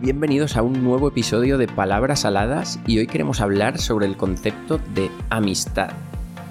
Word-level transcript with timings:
bienvenidos 0.00 0.56
a 0.56 0.62
un 0.62 0.82
nuevo 0.82 1.08
episodio 1.08 1.58
de 1.58 1.68
Palabras 1.68 2.24
Aladas 2.24 2.80
y 2.86 2.98
hoy 2.98 3.06
queremos 3.06 3.40
hablar 3.40 3.78
sobre 3.78 4.06
el 4.06 4.16
concepto 4.16 4.78
de 4.94 5.10
amistad. 5.30 5.90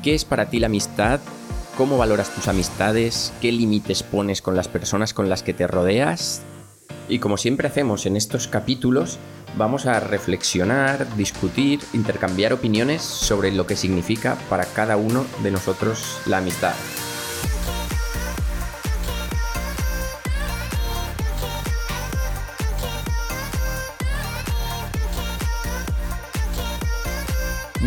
¿Qué 0.02 0.16
es 0.16 0.26
para 0.26 0.50
ti 0.50 0.60
la 0.60 0.68
amistad? 0.68 1.20
¿Cómo 1.78 1.98
valoras 1.98 2.34
tus 2.34 2.48
amistades? 2.48 3.34
¿Qué 3.42 3.52
límites 3.52 4.04
pones 4.04 4.42
con 4.42 4.56
las 4.56 4.68
personas 4.68 5.14
con 5.14 5.29
las 5.29 5.44
que 5.44 5.54
te 5.54 5.68
rodeas? 5.68 6.44
Y 7.10 7.20
como 7.20 7.38
siempre 7.38 7.68
hacemos 7.68 8.06
en 8.06 8.16
estos 8.16 8.48
capítulos, 8.48 9.20
vamos 9.57 9.86
a 9.86 10.00
reflexionar, 10.00 11.16
discutir, 11.16 11.80
intercambiar 11.94 12.54
opiniones 12.54 13.02
sobre 13.02 13.52
lo 13.52 13.68
que 13.68 13.75
significa 13.75 14.38
para 14.50 14.66
cada 14.66 14.98
uno 14.98 15.25
de 15.41 15.52
nosotros 15.52 16.20
la 16.25 16.38
amistad. 16.38 16.73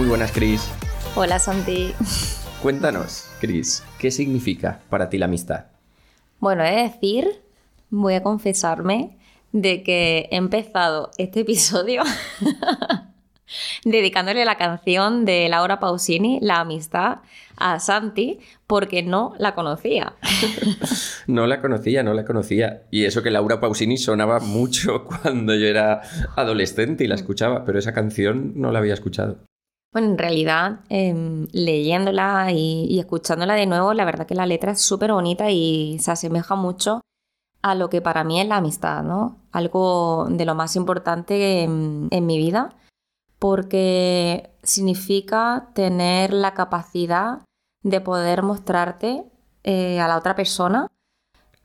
Muy 0.07 0.11
buenas, 0.11 0.31
Cris. 0.31 0.71
Hola, 1.17 1.41
Santi. 1.41 1.93
Cuéntanos, 2.63 3.29
Cris, 3.41 3.83
¿qué 3.99 4.13
significa 4.13 4.79
para 4.89 5.11
ti 5.11 5.19
la 5.19 5.27
amistad? 5.27 5.65
Bueno, 6.39 6.63
es 6.63 6.93
decir, 6.93 7.43
voy 7.91 8.15
a 8.15 8.23
confesarme 8.23 9.19
de 9.51 9.83
que 9.83 10.29
he 10.31 10.37
empezado 10.37 11.11
este 11.19 11.41
episodio 11.41 12.05
dedicándole 13.85 14.45
la 14.45 14.57
canción 14.57 15.25
de 15.25 15.49
Laura 15.49 15.81
Pausini, 15.81 16.39
La 16.41 16.61
amistad, 16.61 17.17
a 17.57 17.81
Santi, 17.81 18.39
porque 18.69 19.03
no 19.03 19.35
la 19.39 19.57
conocía. 19.57 20.13
no 21.27 21.49
la 21.49 21.61
conocía, 21.61 22.05
no 22.05 22.15
la 22.15 22.25
conocía. 22.25 22.85
Y 22.93 23.07
eso 23.07 23.25
que 23.25 23.33
Laura 23.33 23.59
Pausini 23.59 23.97
sonaba 23.97 24.39
mucho 24.39 25.05
cuando 25.23 25.57
yo 25.57 25.67
era 25.67 26.03
adolescente 26.37 27.03
y 27.03 27.09
la 27.09 27.17
escuchaba, 27.17 27.65
pero 27.65 27.81
esa 27.81 27.93
canción 27.93 28.53
no 28.55 28.71
la 28.71 28.79
había 28.79 28.95
escuchado. 28.95 29.39
Bueno, 29.97 30.11
en 30.11 30.19
realidad, 30.19 30.81
em, 30.91 31.49
leyéndola 31.53 32.53
y, 32.53 32.99
escuchándola 32.99 33.55
de 33.55 33.65
nuevo, 33.65 33.95
la 33.95 34.05
verdad 34.05 34.27
que 34.27 34.35
la 34.35 34.45
letra 34.45 34.73
es 34.73 34.83
súper 34.83 35.11
bonita 35.11 35.51
y 35.51 35.99
se 36.01 36.11
asemeja 36.11 36.55
mucho 36.55 37.01
a 37.63 37.75
lo 37.75 37.89
que 37.89 38.03
para 38.03 38.23
mí 38.23 38.39
es 38.39 38.47
la 38.47 38.59
amistad, 38.59 39.03
¿no? 39.03 39.39
Algo 39.53 40.27
de 40.29 40.45
lo 40.45 40.55
más 40.55 40.77
importante 40.77 41.63
en, 41.63 42.27
mi 42.27 42.37
vida, 42.37 42.75
porque 43.39 44.51
significa 44.63 45.71
tener 45.73 46.35
la 46.35 46.53
capacidad 46.53 47.41
de 47.83 48.03
poder 48.03 48.43
mostrarte 48.43 49.25
eh, 49.65 49.99
a 49.99 50.09
la 50.09 50.19
otra 50.19 50.35
persona 50.37 50.89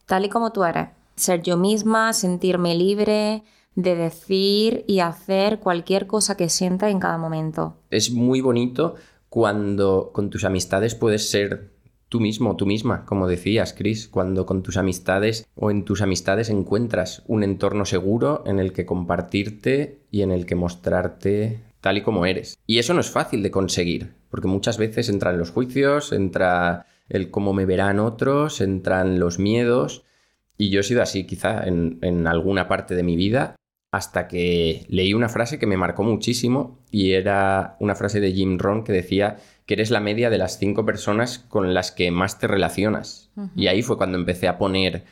tal 0.06 0.24
y 0.24 0.30
como 0.30 0.54
tú 0.54 0.64
eres. 0.64 0.88
Ser 1.18 1.42
yo 1.42 1.58
misma, 1.58 2.14
sentirme 2.14 2.76
libre, 2.76 3.44
de 3.75 3.95
decir 3.95 4.83
y 4.88 5.00
hacer 5.00 5.59
cualquier 5.59 6.08
cosa 6.08 6.36
que 6.36 6.50
sienta 6.50 6.89
en 6.89 7.00
cada 7.00 7.17
momento. 7.17 7.78
Es 7.89 8.11
muy 8.11 8.41
bonito 8.41 8.95
cuando 9.30 10.11
con 10.13 10.30
tus 10.30 10.44
amistades 10.44 10.95
puedes 10.95 11.30
ser 11.30 11.72
tú 12.09 12.19
mismo, 12.19 12.58
tú 12.58 12.66
misma, 12.66 13.05
como 13.05 13.30
decías, 13.30 13.73
Chris, 13.73 14.09
cuando 14.09 14.45
con 14.45 14.63
tus 14.63 14.75
amistades 14.75 15.47
o 15.55 15.72
en 15.72 15.86
tus 15.86 16.02
amistades 16.02 16.50
encuentras 16.50 17.23
un 17.28 17.44
entorno 17.44 17.86
seguro 17.86 18.44
en 18.45 18.59
el 18.59 18.73
que 18.73 18.86
compartirte 18.86 20.02
y 20.11 20.22
en 20.23 20.31
el 20.31 20.45
que 20.45 20.56
mostrarte 20.56 21.61
tal 21.80 21.97
y 21.97 22.02
como 22.02 22.25
eres. 22.25 22.58
Y 22.67 22.80
eso 22.80 22.94
no 22.94 23.00
es 23.00 23.09
fácil 23.09 23.41
de 23.41 23.52
conseguir, 23.52 24.13
porque 24.30 24.50
muchas 24.50 24.78
veces 24.78 25.08
entran 25.08 25.38
los 25.38 25.52
juicios, 25.52 26.11
entra 26.11 26.85
el 27.08 27.31
cómo 27.31 27.53
me 27.53 27.66
verán 27.66 28.00
otros, 28.00 28.59
entran 28.59 29.17
los 29.17 29.39
miedos, 29.39 30.03
y 30.58 30.69
yo 30.69 30.81
he 30.81 30.83
sido 30.83 31.02
así 31.02 31.25
quizá 31.25 31.66
en, 31.66 31.97
en 32.02 32.28
alguna 32.28 32.67
parte 32.67 32.94
de 32.94 33.03
mi 33.03 33.16
vida, 33.16 33.56
hasta 33.92 34.30
que 34.30 34.86
leí 34.88 35.14
una 35.14 35.28
frase 35.28 35.59
que 35.59 35.67
me 35.67 35.75
marcó 35.75 36.03
muchísimo 36.03 36.80
y 36.89 37.11
era 37.11 37.75
una 37.80 37.94
frase 37.94 38.22
de 38.22 38.31
Jim 38.31 38.58
Rohn 38.58 38.86
que 38.86 38.94
decía 38.94 39.38
que 39.66 39.73
eres 39.73 39.91
la 39.91 40.00
media 40.00 40.29
de 40.29 40.38
las 40.38 40.57
cinco 40.57 40.85
personas 40.85 41.40
con 41.40 41.74
las 41.74 41.91
que 41.91 42.09
más 42.09 42.40
te 42.40 42.47
relacionas. 42.47 43.31
Y 43.56 43.68
ahí 43.68 43.81
fue 43.81 43.97
cuando 43.97 44.18
empecé 44.18 44.47
a 44.47 44.57
poner 44.57 45.03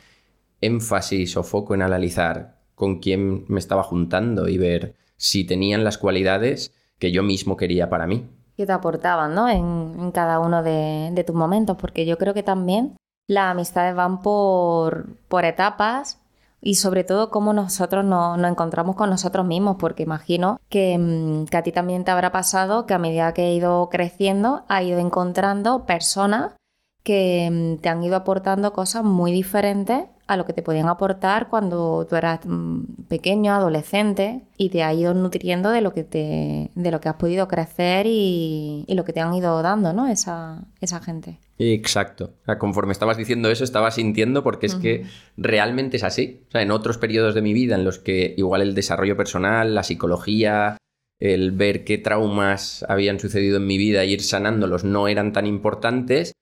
énfasis 0.62 1.36
o 1.36 1.42
foco 1.42 1.74
en 1.74 1.82
analizar 1.82 2.58
con 2.74 3.00
quién 3.00 3.44
me 3.48 3.60
estaba 3.60 3.82
juntando 3.82 4.48
y 4.48 4.56
ver 4.56 4.94
si 5.16 5.44
tenían 5.44 5.84
las 5.84 5.98
cualidades 5.98 6.74
que 6.98 7.12
yo 7.12 7.22
mismo 7.22 7.56
quería 7.56 7.90
para 7.90 8.06
mí. 8.06 8.28
Que 8.56 8.66
te 8.66 8.72
aportaban, 8.72 9.34
¿no? 9.34 9.48
En, 9.48 10.10
cada 10.12 10.40
uno 10.40 10.62
de, 10.62 11.10
de, 11.12 11.24
tus 11.24 11.36
momentos, 11.36 11.76
porque 11.78 12.04
yo 12.06 12.18
creo 12.18 12.34
que 12.34 12.42
también 12.42 12.96
las 13.26 13.52
amistades 13.52 13.94
van 13.94 14.22
por, 14.22 15.16
por 15.28 15.44
etapas 15.44 16.19
y 16.62 16.74
sobre 16.74 17.04
todo 17.04 17.30
cómo 17.30 17.52
nosotros 17.52 18.04
nos, 18.04 18.38
encontramos 18.42 18.96
con 18.96 19.10
nosotros 19.10 19.46
mismos, 19.46 19.76
porque 19.78 20.02
imagino 20.02 20.60
mm, 20.70 21.44
que, 21.44 21.56
a 21.56 21.62
ti 21.62 21.72
también 21.72 22.04
te 22.04 22.10
habrá 22.10 22.32
pasado 22.32 22.86
que 22.86 22.94
a 22.94 22.98
medida 22.98 23.32
que 23.32 23.48
he 23.48 23.54
ido 23.54 23.88
creciendo, 23.90 24.64
ha 24.68 24.82
ido 24.82 24.98
encontrando 24.98 25.86
personas 25.86 26.52
que 27.02 27.48
mm, 27.50 27.80
te 27.80 27.88
han 27.88 28.02
ido 28.02 28.16
aportando 28.16 28.72
cosas 28.72 29.04
muy 29.04 29.32
diferentes 29.32 30.04
a 30.26 30.36
lo 30.36 30.44
que 30.44 30.52
te 30.52 30.62
podían 30.62 30.88
aportar 30.88 31.48
cuando 31.48 32.06
tú 32.08 32.14
eras 32.14 32.40
mm, 32.44 33.06
pequeño, 33.08 33.52
adolescente, 33.52 34.42
y 34.56 34.68
te 34.68 34.84
ha 34.84 34.94
ido 34.94 35.12
nutriendo 35.12 35.70
de 35.70 35.80
lo 35.80 35.92
que, 35.92 36.04
te, 36.04 36.70
de 36.74 36.90
lo 36.90 37.00
que 37.00 37.08
has 37.08 37.16
podido 37.16 37.48
crecer 37.48 38.06
y, 38.06 38.86
lo 38.88 39.04
que 39.04 39.12
te 39.12 39.20
han 39.20 39.34
ido 39.34 39.60
dando, 39.62 39.92
¿no? 39.92 40.06
Esa, 40.06 40.62
esa 40.80 41.00
gente. 41.00 41.38
Exacto. 41.58 42.34
conforme 42.58 42.92
estabas 42.92 43.16
diciendo 43.16 43.50
eso, 43.50 43.64
estaba 43.64 43.90
sintiendo 43.90 44.42
porque 44.42 44.66
es 44.66 44.76
que 44.76 45.04
realmente 45.36 45.96
es 45.96 46.04
así. 46.04 46.44
O 46.48 46.52
sea, 46.52 46.62
en 46.62 46.70
otros 46.70 46.96
periodos 46.96 47.34
de 47.34 47.42
mi 47.42 47.52
vida 47.52 47.74
en 47.74 47.84
los 47.84 47.98
que 47.98 48.34
igual 48.36 48.62
el 48.62 48.74
desarrollo 48.74 49.16
personal, 49.16 49.74
la 49.74 49.82
psicología, 49.82 50.76
el 51.18 51.52
ver 51.52 51.84
qué 51.84 51.98
traumas 51.98 52.84
habían 52.88 53.20
sucedido 53.20 53.58
en 53.58 53.66
mi 53.66 53.76
vida 53.76 54.02
e 54.02 54.06
ir 54.06 54.22
sanándolos 54.22 54.84
no 54.84 55.06
eran 55.06 55.32
tan 55.32 55.46
importantes, 55.46 56.32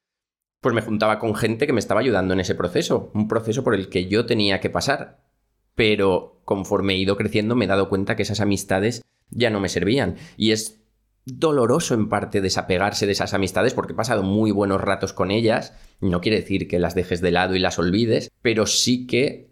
pues 0.61 0.75
me 0.75 0.83
juntaba 0.83 1.19
con 1.19 1.35
gente 1.35 1.67
que 1.67 1.73
me 1.73 1.81
estaba 1.81 2.01
ayudando 2.01 2.35
en 2.35 2.41
ese 2.41 2.55
proceso, 2.55 3.11
un 3.15 3.29
proceso 3.29 3.63
por 3.63 3.75
el 3.75 3.89
que 3.89 4.09
yo 4.09 4.27
tenía 4.27 4.61
que 4.61 4.71
pasar. 4.71 5.21
Pero 5.75 6.41
conforme 6.45 6.95
he 6.95 6.99
ido 6.99 7.17
creciendo 7.17 7.55
me 7.55 7.67
he 7.67 7.69
dado 7.69 7.89
cuenta 7.89 8.17
que 8.17 8.23
esas 8.23 8.41
amistades 8.41 9.03
ya 9.31 9.51
no 9.51 9.61
me 9.61 9.69
servían. 9.69 10.17
Y 10.37 10.51
es 10.51 10.81
doloroso 11.25 11.95
en 11.95 12.09
parte 12.09 12.41
desapegarse 12.41 13.07
de 13.07 13.13
esas 13.13 13.35
amistades 13.35 13.75
porque 13.75 13.93
he 13.93 13.97
pasado 13.97 14.23
muy 14.23 14.51
buenos 14.51 14.81
ratos 14.81 15.13
con 15.13 15.31
ellas. 15.31 15.75
No 16.01 16.21
quiere 16.21 16.41
decir 16.41 16.67
que 16.67 16.79
las 16.79 16.95
dejes 16.95 17.21
de 17.21 17.31
lado 17.31 17.55
y 17.55 17.61
las 17.61 17.79
olvides, 17.79 18.31
pero 18.43 18.67
sí 18.67 19.07
que, 19.07 19.51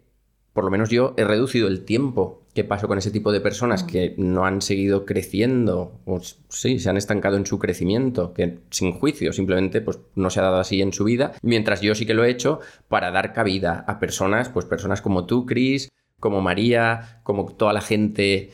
por 0.53 0.65
lo 0.65 0.71
menos 0.71 0.89
yo, 0.89 1.13
he 1.17 1.23
reducido 1.23 1.67
el 1.67 1.85
tiempo 1.85 2.46
qué 2.57 2.63
pasó 2.63 2.87
con 2.87 2.97
ese 2.97 3.11
tipo 3.11 3.31
de 3.31 3.39
personas 3.39 3.83
que 3.83 4.15
no 4.17 4.43
han 4.43 4.63
seguido 4.63 5.05
creciendo 5.05 6.01
o 6.05 6.19
sí, 6.49 6.79
se 6.79 6.89
han 6.89 6.97
estancado 6.97 7.37
en 7.37 7.45
su 7.45 7.59
crecimiento, 7.59 8.33
que 8.33 8.61
sin 8.71 8.93
juicio, 8.93 9.31
simplemente 9.31 9.79
pues 9.79 9.99
no 10.15 10.31
se 10.31 10.39
ha 10.39 10.43
dado 10.43 10.57
así 10.57 10.81
en 10.81 10.91
su 10.91 11.03
vida, 11.03 11.33
mientras 11.43 11.81
yo 11.81 11.93
sí 11.93 12.07
que 12.07 12.15
lo 12.15 12.23
he 12.23 12.31
hecho 12.31 12.59
para 12.87 13.11
dar 13.11 13.31
cabida 13.31 13.85
a 13.87 13.99
personas, 13.99 14.49
pues 14.49 14.65
personas 14.65 15.03
como 15.03 15.27
tú, 15.27 15.45
Chris, 15.45 15.89
como 16.19 16.41
María, 16.41 17.21
como 17.21 17.45
toda 17.45 17.73
la 17.73 17.81
gente 17.81 18.49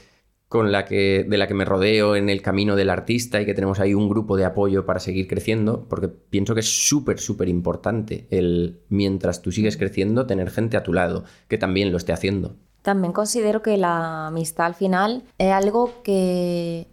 con 0.49 0.73
la 0.73 0.83
que, 0.83 1.25
de 1.25 1.37
la 1.37 1.47
que 1.47 1.53
me 1.53 1.63
rodeo 1.63 2.17
en 2.17 2.27
el 2.27 2.41
camino 2.41 2.75
del 2.75 2.89
artista 2.89 3.41
y 3.41 3.45
que 3.45 3.53
tenemos 3.53 3.79
ahí 3.79 3.93
un 3.93 4.09
grupo 4.09 4.35
de 4.35 4.43
apoyo 4.43 4.85
para 4.85 4.99
seguir 4.99 5.29
creciendo, 5.29 5.87
porque 5.87 6.09
pienso 6.09 6.55
que 6.55 6.59
es 6.59 6.89
súper, 6.89 7.19
súper 7.19 7.47
importante 7.47 8.27
el, 8.31 8.81
mientras 8.89 9.41
tú 9.41 9.53
sigues 9.53 9.77
creciendo, 9.77 10.25
tener 10.25 10.51
gente 10.51 10.75
a 10.75 10.83
tu 10.83 10.91
lado 10.91 11.23
que 11.47 11.57
también 11.57 11.93
lo 11.93 11.97
esté 11.97 12.11
haciendo. 12.11 12.57
También 12.83 13.13
considero 13.13 13.61
que 13.61 13.77
la 13.77 14.27
amistad 14.27 14.67
al 14.67 14.75
final 14.75 15.23
es 15.37 15.51
algo 15.51 16.03
que 16.03 16.87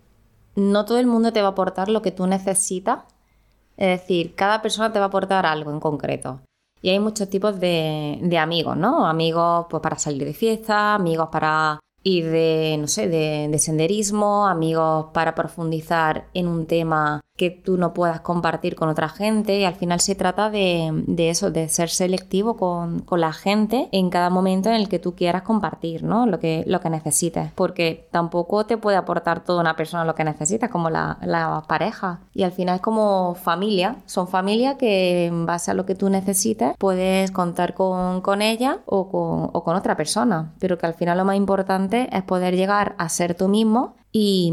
no 0.54 0.84
todo 0.84 0.98
el 0.98 1.06
mundo 1.06 1.32
te 1.32 1.42
va 1.42 1.48
a 1.48 1.50
aportar 1.50 1.88
lo 1.88 2.00
que 2.00 2.12
tú 2.12 2.26
necesitas. 2.26 3.00
Es 3.76 4.00
decir, 4.00 4.34
cada 4.34 4.62
persona 4.62 4.92
te 4.92 5.00
va 5.00 5.06
a 5.06 5.08
aportar 5.08 5.46
algo 5.46 5.70
en 5.72 5.80
concreto. 5.80 6.40
Y 6.80 6.90
hay 6.90 7.00
muchos 7.00 7.28
tipos 7.28 7.58
de, 7.60 8.18
de 8.22 8.38
amigos, 8.38 8.76
¿no? 8.76 9.06
Amigos 9.06 9.66
pues, 9.68 9.82
para 9.82 9.98
salir 9.98 10.24
de 10.24 10.32
fiesta, 10.32 10.94
amigos 10.94 11.28
para 11.30 11.80
ir 12.02 12.30
de, 12.30 12.76
no 12.78 12.86
sé, 12.86 13.08
de, 13.08 13.48
de 13.50 13.58
senderismo, 13.58 14.46
amigos 14.46 15.06
para 15.12 15.34
profundizar 15.34 16.28
en 16.34 16.46
un 16.46 16.66
tema 16.66 17.20
que 17.40 17.48
tú 17.50 17.78
no 17.78 17.94
puedas 17.94 18.20
compartir 18.20 18.76
con 18.76 18.90
otra 18.90 19.08
gente 19.08 19.58
y 19.58 19.64
al 19.64 19.74
final 19.74 20.00
se 20.00 20.14
trata 20.14 20.50
de, 20.50 20.92
eso, 21.16 21.50
de 21.50 21.70
ser 21.70 21.88
selectivo 21.88 22.58
con, 22.58 23.02
la 23.18 23.32
gente 23.32 23.88
en 23.92 24.10
cada 24.10 24.28
momento 24.28 24.68
en 24.68 24.74
el 24.74 24.90
que 24.90 24.98
tú 24.98 25.14
quieras 25.14 25.40
compartir, 25.40 26.02
¿no? 26.02 26.26
Lo 26.26 26.38
que, 26.38 26.64
lo 26.66 26.80
que 26.80 26.90
necesites, 26.90 27.50
porque 27.54 28.06
tampoco 28.10 28.66
te 28.66 28.76
puede 28.76 28.98
aportar 28.98 29.42
toda 29.42 29.62
una 29.62 29.74
persona 29.74 30.04
lo 30.04 30.14
que 30.14 30.22
necesitas, 30.22 30.68
como 30.68 30.90
la, 30.90 31.64
pareja. 31.66 32.20
Y 32.34 32.42
al 32.42 32.52
final 32.52 32.76
es 32.76 32.82
como 32.82 33.34
familia, 33.36 33.96
son 34.04 34.28
familia 34.28 34.76
que 34.76 35.24
en 35.24 35.46
base 35.46 35.70
a 35.70 35.74
lo 35.74 35.86
que 35.86 35.94
tú 35.94 36.10
necesites 36.10 36.74
puedes 36.76 37.30
contar 37.30 37.72
con, 37.72 38.42
ella 38.42 38.80
o 38.84 39.08
con, 39.08 39.48
o 39.50 39.64
con 39.64 39.76
otra 39.76 39.96
persona, 39.96 40.52
pero 40.58 40.76
que 40.76 40.84
al 40.84 40.94
final 40.94 41.16
lo 41.16 41.24
más 41.24 41.36
importante 41.36 42.10
es 42.12 42.22
poder 42.22 42.54
llegar 42.54 42.94
a 42.98 43.08
ser 43.08 43.34
tú 43.34 43.48
mismo 43.48 43.94
y, 44.12 44.50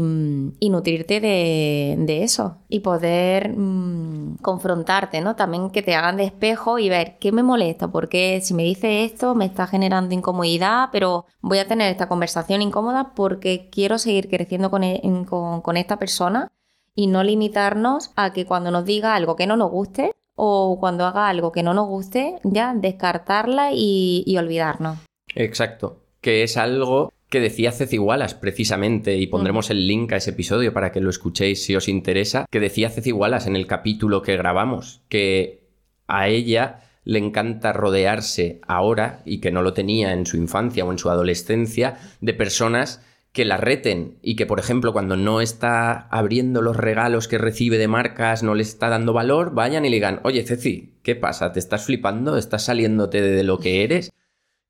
nutrirte 0.70 1.20
de, 1.20 2.22
eso 2.22 2.58
y 2.68 2.80
poder 2.80 3.50
mm, 3.56 4.36
confrontarte, 4.42 5.20
¿no? 5.20 5.34
También 5.36 5.70
que 5.70 5.82
te 5.82 5.94
hagan 5.94 6.16
de 6.16 6.24
espejo 6.24 6.78
y 6.78 6.88
ver 6.88 7.18
qué 7.18 7.32
me 7.32 7.42
molesta, 7.42 7.88
porque 7.88 8.40
si 8.40 8.54
me 8.54 8.62
dice 8.62 9.04
esto 9.04 9.34
me 9.34 9.46
está 9.46 9.66
generando 9.66 10.14
incomodidad, 10.14 10.90
pero 10.92 11.26
voy 11.40 11.58
a 11.58 11.66
tener 11.66 11.90
esta 11.90 12.08
conversación 12.08 12.62
incómoda 12.62 13.12
porque 13.14 13.68
quiero 13.70 13.98
seguir 13.98 14.28
creciendo 14.28 14.70
con, 14.70 14.84
e, 14.84 15.02
con, 15.26 15.76
esta 15.76 15.98
persona 15.98 16.52
y 16.94 17.06
no 17.06 17.22
limitarnos 17.24 18.12
a 18.16 18.32
que 18.32 18.46
cuando 18.46 18.70
nos 18.70 18.84
diga 18.84 19.14
algo 19.14 19.36
que 19.36 19.46
no 19.46 19.56
nos 19.56 19.70
guste 19.70 20.12
o 20.34 20.78
cuando 20.78 21.04
haga 21.04 21.28
algo 21.28 21.50
que 21.50 21.64
no 21.64 21.74
nos 21.74 21.88
guste, 21.88 22.36
ya 22.44 22.74
descartarla 22.74 23.70
y 23.72 24.36
olvidarnos. 24.38 24.98
Exacto, 25.34 25.98
que 26.20 26.44
es 26.44 26.56
algo 26.56 27.12
que 27.28 27.40
decía 27.40 27.72
Ceci 27.72 27.98
Wallace 27.98 28.36
precisamente, 28.40 29.16
y 29.16 29.26
pondremos 29.26 29.70
el 29.70 29.86
link 29.86 30.12
a 30.12 30.16
ese 30.16 30.30
episodio 30.30 30.72
para 30.72 30.92
que 30.92 31.00
lo 31.00 31.10
escuchéis 31.10 31.64
si 31.64 31.76
os 31.76 31.88
interesa, 31.88 32.46
que 32.50 32.60
decía 32.60 32.90
Ceci 32.90 33.12
Wallace 33.12 33.48
en 33.48 33.56
el 33.56 33.66
capítulo 33.66 34.22
que 34.22 34.36
grabamos, 34.36 35.02
que 35.08 35.60
a 36.06 36.28
ella 36.28 36.80
le 37.04 37.18
encanta 37.18 37.72
rodearse 37.72 38.60
ahora, 38.66 39.22
y 39.24 39.40
que 39.40 39.50
no 39.50 39.62
lo 39.62 39.72
tenía 39.72 40.12
en 40.12 40.26
su 40.26 40.36
infancia 40.36 40.84
o 40.84 40.92
en 40.92 40.98
su 40.98 41.10
adolescencia, 41.10 41.98
de 42.20 42.34
personas 42.34 43.02
que 43.32 43.44
la 43.44 43.56
reten 43.56 44.18
y 44.22 44.36
que, 44.36 44.46
por 44.46 44.58
ejemplo, 44.58 44.92
cuando 44.92 45.16
no 45.16 45.40
está 45.40 46.08
abriendo 46.08 46.62
los 46.62 46.76
regalos 46.76 47.28
que 47.28 47.38
recibe 47.38 47.78
de 47.78 47.88
marcas, 47.88 48.42
no 48.42 48.54
le 48.54 48.62
está 48.62 48.88
dando 48.88 49.12
valor, 49.12 49.54
vayan 49.54 49.84
y 49.84 49.90
le 49.90 49.96
digan, 49.96 50.20
oye 50.24 50.42
Ceci, 50.44 50.94
¿qué 51.02 51.14
pasa? 51.14 51.52
¿Te 51.52 51.60
estás 51.60 51.84
flipando? 51.84 52.36
¿Estás 52.36 52.64
saliéndote 52.64 53.20
de 53.20 53.42
lo 53.44 53.58
que 53.58 53.84
eres? 53.84 54.10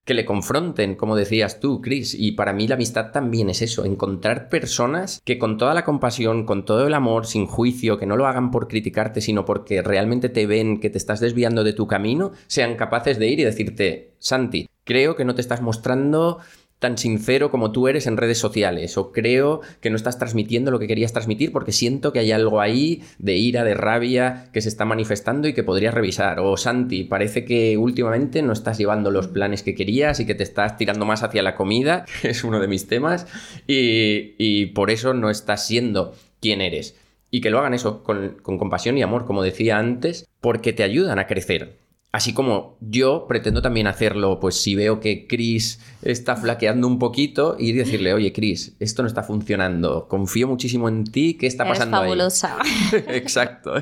Que 0.08 0.14
le 0.14 0.24
confronten, 0.24 0.94
como 0.94 1.16
decías 1.16 1.60
tú, 1.60 1.82
Chris. 1.82 2.14
Y 2.18 2.32
para 2.32 2.54
mí 2.54 2.66
la 2.66 2.76
amistad 2.76 3.12
también 3.12 3.50
es 3.50 3.60
eso, 3.60 3.84
encontrar 3.84 4.48
personas 4.48 5.20
que 5.22 5.38
con 5.38 5.58
toda 5.58 5.74
la 5.74 5.84
compasión, 5.84 6.46
con 6.46 6.64
todo 6.64 6.86
el 6.86 6.94
amor, 6.94 7.26
sin 7.26 7.46
juicio, 7.46 7.98
que 7.98 8.06
no 8.06 8.16
lo 8.16 8.26
hagan 8.26 8.50
por 8.50 8.68
criticarte, 8.68 9.20
sino 9.20 9.44
porque 9.44 9.82
realmente 9.82 10.30
te 10.30 10.46
ven 10.46 10.80
que 10.80 10.88
te 10.88 10.96
estás 10.96 11.20
desviando 11.20 11.62
de 11.62 11.74
tu 11.74 11.86
camino, 11.86 12.32
sean 12.46 12.76
capaces 12.76 13.18
de 13.18 13.28
ir 13.28 13.40
y 13.40 13.44
decirte, 13.44 14.14
Santi, 14.18 14.66
creo 14.84 15.14
que 15.14 15.26
no 15.26 15.34
te 15.34 15.42
estás 15.42 15.60
mostrando 15.60 16.38
tan 16.78 16.96
sincero 16.96 17.50
como 17.50 17.72
tú 17.72 17.88
eres 17.88 18.06
en 18.06 18.16
redes 18.16 18.38
sociales 18.38 18.96
o 18.96 19.10
creo 19.10 19.60
que 19.80 19.90
no 19.90 19.96
estás 19.96 20.18
transmitiendo 20.18 20.70
lo 20.70 20.78
que 20.78 20.86
querías 20.86 21.12
transmitir 21.12 21.52
porque 21.52 21.72
siento 21.72 22.12
que 22.12 22.20
hay 22.20 22.30
algo 22.30 22.60
ahí 22.60 23.02
de 23.18 23.36
ira, 23.36 23.64
de 23.64 23.74
rabia 23.74 24.48
que 24.52 24.60
se 24.60 24.68
está 24.68 24.84
manifestando 24.84 25.48
y 25.48 25.54
que 25.54 25.64
podrías 25.64 25.94
revisar. 25.94 26.38
O 26.40 26.56
Santi, 26.56 27.04
parece 27.04 27.44
que 27.44 27.76
últimamente 27.76 28.42
no 28.42 28.52
estás 28.52 28.78
llevando 28.78 29.10
los 29.10 29.28
planes 29.28 29.62
que 29.62 29.74
querías 29.74 30.20
y 30.20 30.26
que 30.26 30.34
te 30.34 30.44
estás 30.44 30.76
tirando 30.76 31.04
más 31.04 31.22
hacia 31.22 31.42
la 31.42 31.56
comida, 31.56 32.04
que 32.22 32.30
es 32.30 32.44
uno 32.44 32.60
de 32.60 32.68
mis 32.68 32.86
temas, 32.86 33.26
y, 33.66 34.66
por 34.66 34.90
eso 34.90 35.14
no 35.14 35.30
estás 35.30 35.66
siendo 35.66 36.14
quien 36.40 36.60
eres. 36.60 36.96
Y 37.30 37.40
que 37.40 37.50
lo 37.50 37.58
hagan 37.58 37.74
eso 37.74 38.02
con, 38.04 38.36
con 38.42 38.58
compasión 38.58 38.96
y 38.96 39.02
amor, 39.02 39.26
como 39.26 39.42
decía 39.42 39.78
antes, 39.78 40.26
porque 40.40 40.72
te 40.72 40.82
ayudan 40.82 41.18
a 41.18 41.26
crecer 41.26 41.76
Así 42.18 42.32
como 42.32 42.76
yo 42.80 43.26
pretendo 43.28 43.62
también 43.62 43.86
hacerlo, 43.86 44.40
pues 44.40 44.60
si 44.60 44.74
veo 44.74 44.98
que 44.98 45.28
Chris 45.28 45.80
está 46.02 46.34
flaqueando 46.34 46.88
un 46.88 46.98
poquito, 46.98 47.54
ir 47.60 47.76
y 47.76 47.78
decirle, 47.78 48.12
oye 48.12 48.32
Chris, 48.32 48.74
esto 48.80 49.02
no 49.02 49.06
está 49.06 49.22
funcionando, 49.22 50.08
confío 50.08 50.48
muchísimo 50.48 50.88
en 50.88 51.04
ti, 51.04 51.34
¿qué 51.34 51.46
está 51.46 51.64
pasando 51.64 51.96
fabulosa. 51.96 52.58
Exacto. 53.06 53.74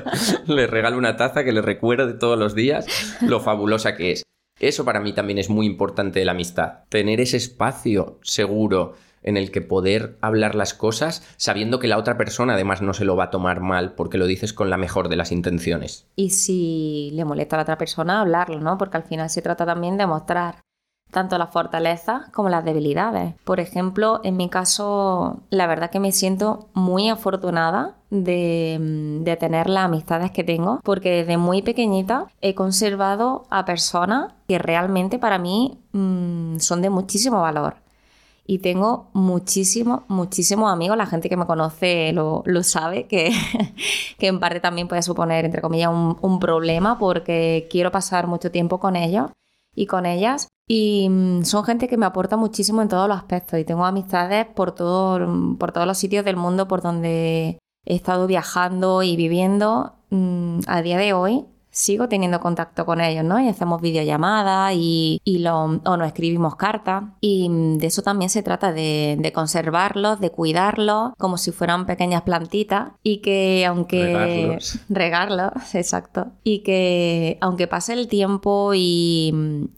Le 0.45 0.67
regalo 0.67 0.99
una 0.99 1.15
taza 1.15 1.43
que 1.43 1.51
le 1.51 1.63
recuerde 1.63 2.13
todos 2.13 2.37
los 2.37 2.53
días 2.53 2.85
lo 3.21 3.39
fabulosa 3.39 3.95
que 3.95 4.11
es. 4.11 4.23
Eso 4.59 4.85
para 4.85 4.99
mí 4.99 5.13
también 5.13 5.39
es 5.39 5.49
muy 5.49 5.65
importante 5.65 6.19
de 6.19 6.25
la 6.25 6.33
amistad. 6.33 6.83
Tener 6.89 7.19
ese 7.19 7.37
espacio 7.37 8.19
seguro 8.21 8.93
en 9.27 9.35
el 9.35 9.51
que 9.51 9.61
poder 9.61 10.17
hablar 10.21 10.55
las 10.55 10.73
cosas 10.73 11.21
sabiendo 11.35 11.79
que 11.79 11.89
la 11.89 11.97
otra 11.97 12.17
persona 12.17 12.53
además 12.53 12.81
no 12.81 12.93
se 12.93 13.03
lo 13.03 13.17
va 13.17 13.25
a 13.25 13.29
tomar 13.29 13.59
mal 13.59 13.91
porque 13.93 14.17
lo 14.17 14.25
dices 14.25 14.53
con 14.53 14.69
la 14.69 14.77
mejor 14.77 15.09
de 15.09 15.17
las 15.17 15.33
intenciones. 15.33 16.07
Y 16.15 16.29
si 16.29 17.11
le 17.13 17.25
molesta 17.25 17.55
a 17.55 17.57
la 17.57 17.63
otra 17.63 17.77
persona, 17.77 18.21
hablarlo, 18.21 18.61
¿no? 18.61 18.77
Porque 18.77 18.97
al 18.97 19.03
final 19.03 19.29
se 19.29 19.41
trata 19.41 19.65
también 19.65 19.97
de 19.97 20.07
mostrar 20.07 20.61
tanto 21.11 21.37
las 21.37 21.51
fortalezas 21.51 22.29
como 22.31 22.49
las 22.49 22.63
debilidades. 22.63 23.35
Por 23.43 23.59
ejemplo, 23.59 24.21
en 24.23 24.37
mi 24.37 24.49
caso, 24.49 25.41
la 25.49 25.67
verdad 25.67 25.89
que 25.89 25.99
me 25.99 26.11
siento 26.11 26.69
muy 26.73 27.09
afortunada 27.09 27.95
de, 28.09 28.77
de, 29.21 29.35
tener 29.35 29.69
las 29.69 29.85
amistades 29.85 30.31
que 30.31 30.43
tengo, 30.43 30.79
porque 30.83 31.09
desde 31.11 31.37
muy 31.37 31.61
pequeñita 31.61 32.27
he 32.41 32.55
conservado 32.55 33.45
a 33.49 33.65
personas 33.65 34.33
que 34.47 34.59
realmente 34.59 35.19
para 35.19 35.37
mí 35.37 35.79
mm, 35.91 36.59
son 36.59 36.81
de 36.81 36.89
muchísimo 36.89 37.41
valor 37.41 37.86
y 38.49 38.59
tengo 38.59 39.09
muchísimos, 39.11 40.03
muchísimos 40.07 40.71
amigos. 40.71 40.97
La 40.97 41.05
gente 41.05 41.27
que 41.27 41.35
me 41.35 41.45
conoce 41.45 42.13
lo, 42.13 42.43
sabe, 42.63 43.05
que, 43.05 43.31
que, 44.17 44.27
en 44.27 44.39
parte 44.39 44.61
también 44.61 44.87
puede 44.87 45.03
suponer, 45.03 45.43
entre 45.43 45.61
comillas, 45.61 45.91
un, 45.91 46.39
problema 46.39 46.97
porque 46.97 47.67
quiero 47.69 47.91
pasar 47.91 48.27
mucho 48.27 48.49
tiempo 48.49 48.79
con 48.79 48.95
ellos 48.95 49.31
y 49.75 49.85
con 49.85 50.05
ellas. 50.05 50.47
Y 50.65 51.09
mm, 51.09 51.43
son 51.43 51.65
gente 51.65 51.89
que 51.89 51.97
me 51.97 52.05
aporta 52.05 52.37
muchísimo 52.37 52.81
en 52.81 52.87
todos 52.87 53.09
los 53.09 53.17
aspectos 53.17 53.59
y 53.59 53.65
tengo 53.65 53.85
amistades 53.85 54.45
por, 54.45 54.71
todo, 54.71 55.19
por 55.57 55.73
todos 55.73 55.85
los 55.85 55.97
sitios 55.97 56.23
del 56.23 56.37
mundo 56.37 56.69
por 56.69 56.81
donde 56.81 57.59
he 57.85 57.95
estado 57.95 58.27
viajando 58.27 59.03
y 59.03 59.17
viviendo. 59.17 59.93
Mm, 60.09 60.59
a 60.67 60.81
día 60.81 60.97
de 60.97 61.11
hoy 61.11 61.45
sigo 61.77 62.09
teniendo 62.09 62.39
contacto 62.39 62.87
con 62.87 63.01
ellos, 63.01 63.23
¿no? 63.23 63.39
Y 63.39 63.47
hacemos 63.47 63.81
videollamadas 63.81 64.73
y, 64.75 65.21
y 65.23 65.37
lo, 65.37 65.63
o 65.63 65.97
nos 65.97 66.07
escribimos 66.07 66.55
cartas. 66.55 67.03
Y 67.21 67.47
de 67.77 67.85
eso 67.85 68.01
también 68.01 68.31
se 68.31 68.41
trata, 68.41 68.73
de, 68.73 69.31
conservarlos, 69.33 70.19
de 70.19 70.31
cuidarlos, 70.31 71.13
como 71.19 71.37
si 71.37 71.51
fueran 71.51 71.85
pequeñas 71.85 72.23
plantitas. 72.23 72.93
Y 73.03 73.17
que 73.17 73.63
aunque... 73.67 74.05
Regarlos. 74.05 74.79
Regarlos, 74.89 75.51
exacto. 75.75 76.27
Y 76.43 76.59
que 76.59 77.37
aunque 77.41 77.67
pase 77.67 77.93
el 77.93 78.07
tiempo 78.07 78.71
y, 78.73 79.31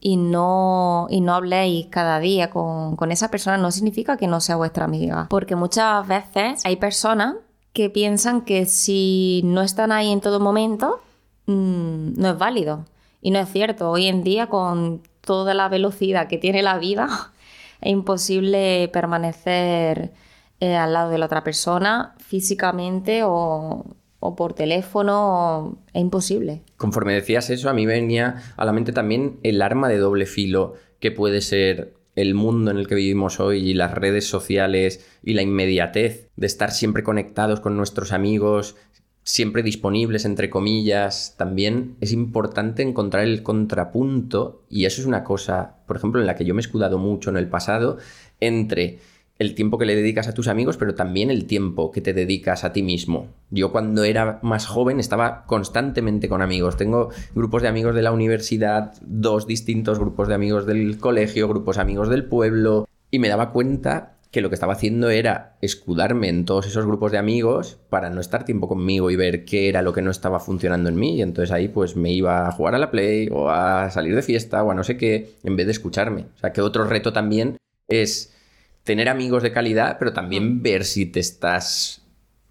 no, 0.06 1.08
y 1.10 1.20
no 1.20 1.34
habléis 1.34 1.88
cada 1.88 2.20
día 2.22 2.50
con, 2.50 2.96
con 2.96 3.12
esa 3.12 3.30
persona, 3.30 3.58
no 3.58 3.72
significa 3.72 4.16
que 4.16 4.28
no 4.28 4.40
sea 4.40 4.56
vuestra 4.56 4.86
amiga. 4.86 5.28
Porque 5.30 5.58
muchas 5.58 6.08
veces 6.08 6.66
hay 6.66 6.78
personas 6.78 7.36
que 7.74 7.90
piensan 7.90 8.42
que 8.42 8.66
si 8.66 9.42
no 9.44 9.62
están 9.62 9.92
ahí 9.92 10.12
en 10.12 10.22
todo 10.22 10.40
momento, 10.40 11.02
Mm, 11.50 12.14
no 12.16 12.30
es 12.30 12.38
válido. 12.38 12.86
Y 13.22 13.32
no 13.32 13.40
es 13.40 13.50
cierto. 13.50 13.90
Hoy 13.90 14.06
en 14.06 14.24
día, 14.24 14.48
con 14.48 15.02
toda 15.22 15.56
la 15.56 15.68
velocidad 15.68 16.28
que 16.28 16.38
tiene 16.38 16.62
la 16.62 16.78
vida, 16.78 17.08
es 17.82 17.92
imposible 17.92 18.88
permanecer 18.94 20.12
eh, 20.60 20.76
al 20.76 20.94
lado 20.94 21.10
de 21.10 21.18
la 21.18 21.26
otra 21.26 21.44
persona 21.44 22.14
físicamente 22.20 23.22
o, 23.24 23.96
por 24.38 24.54
teléfono. 24.54 25.80
Es 25.92 26.02
imposible. 26.02 26.62
Conforme 26.78 27.16
decías 27.16 27.50
eso, 27.50 27.70
a 27.70 27.74
mí 27.74 27.88
venía 27.88 28.44
a 28.56 28.66
la 28.66 28.72
mente 28.72 28.92
también 28.92 29.40
el 29.42 29.64
arma 29.64 29.90
de 29.90 29.98
doble 29.98 30.28
filo 30.28 30.76
que 31.00 31.12
puede 31.12 31.42
ser 31.42 31.96
el 32.16 32.36
mundo 32.36 32.70
en 32.70 32.78
el 32.78 32.88
que 32.88 32.96
vivimos 32.96 33.40
hoy 33.40 33.70
y 33.70 33.74
las 33.74 33.94
redes 33.94 34.28
sociales 34.28 35.08
y 35.24 35.34
la 35.34 35.42
inmediatez 35.42 36.30
de 36.36 36.48
estar 36.48 36.72
siempre 36.72 37.02
conectados 37.02 37.62
con 37.62 37.78
nuestros 37.78 38.12
amigos, 38.12 38.76
siempre 39.24 39.64
disponibles, 39.64 40.26
entre 40.26 40.50
comillas, 40.50 41.36
también 41.38 41.96
es 42.02 42.12
importante 42.12 42.82
encontrar 42.82 43.24
el 43.24 43.44
contrapunto, 43.44 44.64
y 44.70 44.86
eso 44.86 45.02
es 45.02 45.08
una 45.08 45.24
cosa, 45.24 45.78
por 45.86 45.98
ejemplo, 45.98 46.20
en 46.20 46.28
la 46.28 46.36
que 46.36 46.46
yo 46.46 46.54
me 46.54 46.60
he 46.60 46.66
escudado 46.66 46.98
mucho 46.98 47.30
en 47.30 47.38
el 47.38 47.48
pasado, 47.48 47.98
entre 48.40 49.00
el 49.40 49.56
tiempo 49.56 49.78
que 49.78 49.86
le 49.86 49.96
dedicas 49.96 50.28
a 50.28 50.34
tus 50.34 50.50
amigos, 50.50 50.76
pero 50.76 50.96
también 50.96 51.32
el 51.32 51.46
tiempo 51.46 51.92
que 51.92 52.02
te 52.02 52.14
dedicas 52.14 52.66
a 52.66 52.74
ti 52.74 52.84
mismo. 52.84 53.28
Yo 53.50 53.72
cuando 53.72 54.04
era 54.04 54.40
más 54.44 54.68
joven 54.68 55.00
estaba 55.00 55.46
constantemente 55.46 56.28
con 56.28 56.42
amigos. 56.42 56.76
Tengo 56.76 57.10
grupos 57.34 57.62
de 57.62 57.70
amigos 57.70 57.96
de 57.96 58.02
la 58.02 58.12
universidad, 58.12 58.94
dos 59.02 59.48
distintos 59.48 59.98
grupos 59.98 60.28
de 60.28 60.36
amigos 60.36 60.66
del 60.66 60.98
colegio, 60.98 61.48
grupos 61.48 61.78
amigos 61.78 62.10
del 62.10 62.26
pueblo, 62.26 62.86
y 63.12 63.20
me 63.20 63.30
daba 63.30 63.52
cuenta 63.52 64.19
que 64.32 64.42
lo 64.42 64.50
que 64.50 64.56
estaba 64.56 64.74
haciendo 64.74 65.10
era 65.10 65.58
escudarme 65.62 66.30
en 66.30 66.46
todos 66.46 66.68
esos 66.68 66.86
grupos 66.86 67.12
de 67.12 67.18
amigos 67.18 67.80
para 67.90 68.12
no 68.12 68.22
estar 68.22 68.46
tiempo 68.46 68.68
conmigo 68.68 69.10
y 69.10 69.16
ver 69.16 69.44
qué 69.44 69.70
era 69.70 69.82
lo 69.82 69.92
que 69.92 70.04
no 70.04 70.12
estaba 70.12 70.40
funcionando 70.40 70.90
en 70.90 70.98
mí. 70.98 71.16
Y 71.16 71.22
entonces 71.24 71.52
ahí 71.52 71.68
pues 71.68 71.96
me 71.96 72.12
iba 72.12 72.48
a 72.48 72.52
jugar 72.52 72.76
a 72.76 72.80
la 72.80 72.92
Play 72.92 73.30
o 73.32 73.50
a 73.50 73.90
salir 73.90 74.16
de 74.16 74.22
fiesta 74.22 74.64
o 74.64 74.70
a 74.70 74.76
no 74.76 74.84
sé 74.84 74.98
qué, 74.98 75.36
en 75.44 75.56
vez 75.56 75.66
de 75.66 75.72
escucharme. 75.72 76.28
O 76.36 76.40
sea 76.40 76.54
que 76.54 76.62
otro 76.62 76.84
reto 76.84 77.12
también 77.12 77.58
es 77.88 78.36
tener 78.84 79.10
amigos 79.10 79.42
de 79.42 79.52
calidad, 79.52 79.98
pero 79.98 80.14
también 80.14 80.58
mm. 80.58 80.62
ver 80.62 80.86
si 80.86 81.08
te 81.08 81.20
estás 81.20 82.04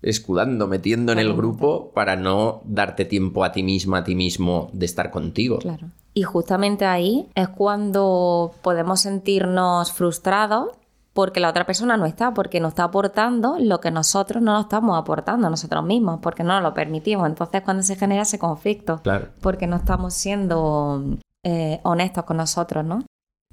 escudando, 0.03 0.67
metiendo 0.67 1.13
en 1.13 1.19
el 1.19 1.35
grupo 1.35 1.91
para 1.93 2.17
no 2.17 2.61
darte 2.65 3.05
tiempo 3.05 3.45
a 3.45 3.53
ti 3.53 3.63
misma, 3.63 3.99
a 3.99 4.05
ti 4.05 4.15
mismo 4.15 4.71
de 4.73 4.87
estar 4.87 5.11
contigo. 5.11 5.59
Claro. 5.59 5.89
Y 6.15 6.23
justamente 6.23 6.85
ahí 6.85 7.29
es 7.35 7.49
cuando 7.49 8.55
podemos 8.63 9.01
sentirnos 9.01 9.93
frustrados 9.93 10.71
porque 11.19 11.41
la 11.41 11.51
otra 11.51 11.67
persona 11.67 11.97
no 11.97 12.07
está, 12.07 12.33
porque 12.33 12.61
nos 12.61 12.69
está 12.69 12.85
aportando 12.85 13.57
lo 13.59 13.81
que 13.81 13.91
nosotros 13.91 14.41
no 14.41 14.53
nos 14.53 14.67
estamos 14.67 14.97
aportando 14.97 15.51
nosotros 15.51 15.85
mismos, 15.85 16.21
porque 16.23 16.45
no 16.45 16.55
nos 16.55 16.63
lo 16.63 16.75
permitimos. 16.75 17.27
Entonces, 17.27 17.61
cuando 17.63 17.83
se 17.83 17.97
genera 17.97 18.23
ese 18.23 18.39
conflicto, 18.39 19.03
porque 19.41 19.67
no 19.67 19.75
estamos 19.75 20.15
siendo 20.15 21.19
eh, 21.43 21.81
honestos 21.83 22.23
con 22.23 22.37
nosotros, 22.37 22.85
¿no? 22.85 23.05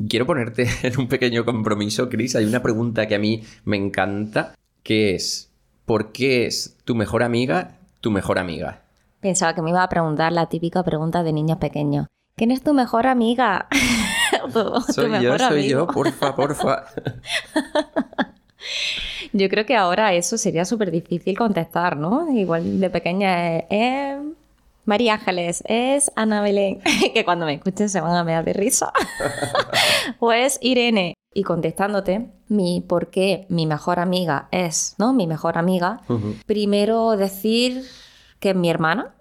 Quiero 0.08 0.28
ponerte 0.28 0.68
en 0.84 1.00
un 1.00 1.08
pequeño 1.08 1.44
compromiso, 1.44 2.08
Cris. 2.08 2.36
Hay 2.36 2.46
una 2.46 2.62
pregunta 2.62 3.08
que 3.08 3.16
a 3.16 3.20
mí 3.20 3.42
me 3.64 3.78
encanta, 3.78 4.54
que 4.84 5.16
es 5.16 5.50
¿por 5.86 6.12
qué 6.12 6.46
es 6.46 6.78
tu 6.86 6.94
mejor 6.94 7.24
amiga 7.24 7.80
tu 8.00 8.12
mejor 8.12 8.38
amiga? 8.38 8.84
Pensaba 9.22 9.56
que 9.56 9.64
me 9.64 9.72
iba 9.72 9.82
a 9.82 9.90
preguntar 9.90 10.32
la 10.32 10.46
típica 10.50 10.84
pregunta 10.84 11.24
de 11.24 11.34
niños 11.34 11.58
pequeños. 11.58 12.06
¿Quién 12.36 12.52
es 12.52 12.62
tu 12.62 12.76
mejor 12.76 13.08
amiga? 13.08 13.68
soy 14.94 15.22
yo, 15.22 15.38
soy 15.38 15.70
yo, 15.70 15.88
porfa, 15.88 16.36
porfa. 16.36 16.86
yo 19.34 19.50
creo 19.50 19.66
que 19.66 19.76
ahora 19.76 20.14
eso 20.14 20.38
sería 20.38 20.66
súper 20.66 20.92
difícil 20.92 21.38
contestar, 21.38 21.98
¿no? 21.98 22.32
Igual 22.32 22.80
de 22.80 22.90
pequeña 22.90 23.58
es, 23.58 24.18
María 24.86 25.16
Ángeles, 25.16 25.64
es 25.68 26.12
Ana 26.16 26.42
Belén, 26.42 26.82
que 27.14 27.26
cuando 27.26 27.46
me 27.46 27.56
escuchen 27.56 27.90
se 27.90 28.02
van 28.02 28.16
a 28.16 28.24
mear 28.24 28.46
de 28.46 28.54
risa. 28.54 28.92
o 30.20 30.32
es 30.32 30.58
Irene. 30.62 31.14
Y 31.38 31.44
contestándote, 31.44 32.30
mi 32.48 32.80
por 32.80 33.10
qué 33.10 33.46
mi 33.50 33.66
mejor 33.66 34.00
amiga 34.00 34.48
es, 34.52 34.96
¿no? 34.98 35.12
Mi 35.12 35.28
mejor 35.28 35.58
amiga. 35.58 36.00
Primero 36.46 37.18
decir 37.18 37.84
que 38.40 38.52
es 38.52 38.56
mi 38.56 38.70
hermana. 38.70 39.14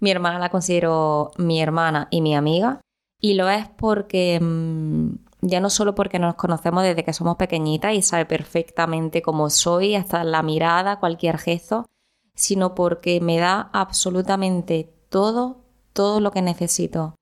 mi 0.00 0.10
hermana 0.10 0.38
la 0.38 0.50
considero 0.50 1.30
mi 1.38 1.62
hermana 1.62 2.08
y 2.10 2.20
mi 2.20 2.36
amiga. 2.36 2.80
Y 3.20 3.34
lo 3.34 3.48
es 3.48 3.68
porque 3.68 4.38
mm, 4.40 5.14
ya 5.40 5.60
no 5.60 5.70
solo 5.70 5.94
porque 5.94 6.18
nos 6.18 6.34
conocemos 6.34 6.82
desde 6.82 7.04
que 7.04 7.12
somos 7.12 7.36
pequeñitas 7.36 7.94
y 7.94 8.02
sabe 8.02 8.26
perfectamente 8.26 9.22
cómo 9.22 9.50
soy, 9.50 9.94
hasta 9.94 10.24
la 10.24 10.42
mirada, 10.42 10.98
cualquier 10.98 11.38
gesto, 11.38 11.86
sino 12.34 12.74
porque 12.74 13.20
me 13.20 13.38
da 13.38 13.70
absolutamente 13.72 14.92
todo, 15.08 15.64
todo 15.92 16.20
lo 16.20 16.30
que 16.30 16.42
necesito. 16.42 17.14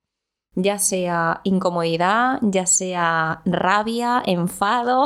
Ya 0.55 0.79
sea 0.79 1.41
incomodidad, 1.43 2.39
ya 2.41 2.65
sea 2.65 3.41
rabia, 3.45 4.23
enfado, 4.25 5.05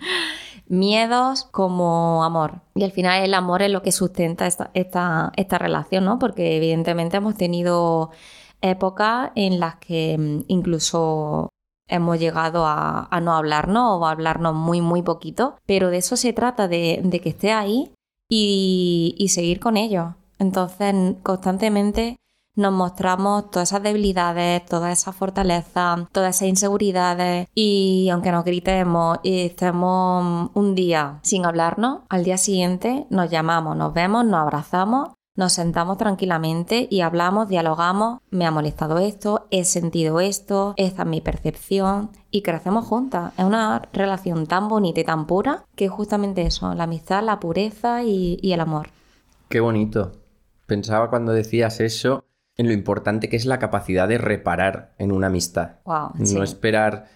miedos, 0.68 1.44
como 1.44 2.24
amor. 2.24 2.62
Y 2.74 2.84
al 2.84 2.92
final 2.92 3.22
el 3.22 3.34
amor 3.34 3.62
es 3.62 3.70
lo 3.70 3.82
que 3.82 3.92
sustenta 3.92 4.46
esta, 4.46 4.70
esta, 4.72 5.32
esta 5.36 5.58
relación, 5.58 6.04
¿no? 6.04 6.18
Porque 6.18 6.56
evidentemente 6.56 7.18
hemos 7.18 7.34
tenido 7.34 8.10
épocas 8.60 9.30
en 9.34 9.60
las 9.60 9.76
que 9.76 10.16
mm, 10.18 10.44
incluso 10.48 11.50
hemos 11.90 12.18
llegado 12.18 12.64
a, 12.66 13.08
no 13.22 13.34
hablarnos 13.34 14.00
o 14.00 14.06
a 14.06 14.12
hablarnos 14.12 14.54
muy, 14.54 14.80
muy 14.80 15.02
poquito, 15.02 15.56
pero 15.66 15.90
de 15.90 15.98
eso 15.98 16.16
se 16.16 16.32
trata, 16.32 16.68
de, 16.68 17.20
que 17.22 17.28
esté 17.28 17.52
ahí 17.52 17.92
y, 18.28 19.26
seguir 19.28 19.60
con 19.60 19.76
ello. 19.76 20.14
Entonces, 20.38 20.94
constantemente 21.22 22.16
nos 22.56 22.72
mostramos 22.72 23.50
todas 23.50 23.70
esas 23.70 23.82
debilidades, 23.82 24.64
todas 24.66 24.98
esas 24.98 25.14
fortalezas, 25.14 26.08
todas 26.12 26.36
esas 26.36 26.48
inseguridades. 26.48 27.48
Y 27.54 28.08
aunque 28.10 28.32
nos 28.32 28.44
gritemos 28.44 29.18
y 29.22 29.40
estemos 29.46 30.50
un 30.54 30.74
día 30.74 31.20
sin 31.22 31.44
hablarnos, 31.44 32.00
al 32.08 32.24
día 32.24 32.38
siguiente 32.38 33.06
nos 33.10 33.30
llamamos, 33.30 33.76
nos 33.76 33.92
vemos, 33.94 34.24
nos 34.24 34.40
abrazamos 34.40 35.10
nos 35.40 35.54
sentamos 35.54 35.96
tranquilamente 35.96 36.86
y 36.90 37.00
hablamos, 37.00 37.48
dialogamos, 37.48 38.20
me 38.30 38.44
ha 38.44 38.50
molestado 38.50 38.98
esto, 38.98 39.46
he 39.50 39.64
sentido 39.64 40.20
esto, 40.20 40.74
esta 40.76 41.02
es 41.02 41.08
mi 41.08 41.22
percepción 41.22 42.10
y 42.30 42.42
crecemos 42.42 42.84
juntas. 42.84 43.32
Es 43.38 43.44
una 43.46 43.88
relación 43.94 44.46
tan 44.46 44.68
bonita 44.68 45.00
y 45.00 45.04
tan 45.04 45.26
pura 45.26 45.64
que 45.76 45.86
es 45.86 45.90
justamente 45.90 46.42
eso, 46.42 46.74
la 46.74 46.84
amistad, 46.84 47.24
la 47.24 47.40
pureza 47.40 48.02
y, 48.02 48.38
el 48.52 48.60
amor. 48.60 48.90
Qué 49.48 49.60
bonito. 49.60 50.12
Pensaba 50.66 51.08
cuando 51.08 51.32
decías 51.32 51.80
eso 51.80 52.26
en 52.58 52.66
lo 52.66 52.74
importante 52.74 53.30
que 53.30 53.36
es 53.36 53.46
la 53.46 53.58
capacidad 53.58 54.06
de 54.08 54.18
reparar 54.18 54.94
en 54.98 55.10
una 55.10 55.28
amistad. 55.28 55.76
no 55.86 56.42
esperar 56.42 57.08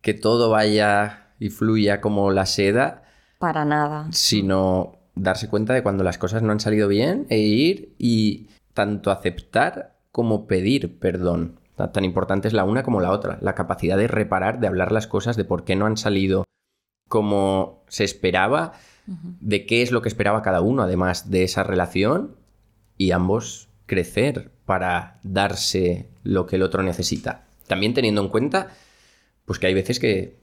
que 0.00 0.14
todo 0.14 0.48
vaya 0.48 1.34
y 1.38 1.50
fluya 1.50 2.00
como 2.00 2.30
la 2.30 2.46
seda. 2.46 3.02
Para 3.38 3.66
nada. 3.66 4.06
Sino 4.12 4.95
darse 5.16 5.48
cuenta 5.48 5.74
de 5.74 5.82
cuando 5.82 6.04
las 6.04 6.18
cosas 6.18 6.42
no 6.42 6.52
han 6.52 6.60
salido 6.60 6.86
bien 6.86 7.26
e 7.28 7.38
ir 7.38 7.94
y 7.98 8.48
tanto 8.74 9.10
aceptar 9.10 9.96
como 10.12 10.46
pedir 10.46 10.98
perdón. 10.98 11.58
Tan 11.92 12.04
importante 12.04 12.48
es 12.48 12.54
la 12.54 12.64
una 12.64 12.82
como 12.82 13.00
la 13.00 13.10
otra, 13.10 13.38
la 13.42 13.54
capacidad 13.54 13.98
de 13.98 14.06
reparar, 14.06 14.60
de 14.60 14.66
hablar 14.66 14.92
las 14.92 15.06
cosas, 15.06 15.36
de 15.36 15.44
por 15.44 15.64
qué 15.64 15.76
no 15.76 15.86
han 15.86 15.96
salido 15.96 16.44
como 17.08 17.82
se 17.88 18.04
esperaba, 18.04 18.72
de 19.06 19.66
qué 19.66 19.82
es 19.82 19.92
lo 19.92 20.02
que 20.02 20.08
esperaba 20.08 20.42
cada 20.42 20.60
uno, 20.60 20.82
además 20.82 21.30
de 21.30 21.44
esa 21.44 21.62
relación, 21.62 22.34
y 22.96 23.10
ambos 23.10 23.68
crecer 23.84 24.50
para 24.64 25.20
darse 25.22 26.08
lo 26.24 26.46
que 26.46 26.56
el 26.56 26.62
otro 26.62 26.82
necesita. 26.82 27.44
También 27.66 27.94
teniendo 27.94 28.22
en 28.22 28.28
cuenta, 28.28 28.68
pues 29.44 29.58
que 29.58 29.66
hay 29.66 29.74
veces 29.74 30.00
que 30.00 30.38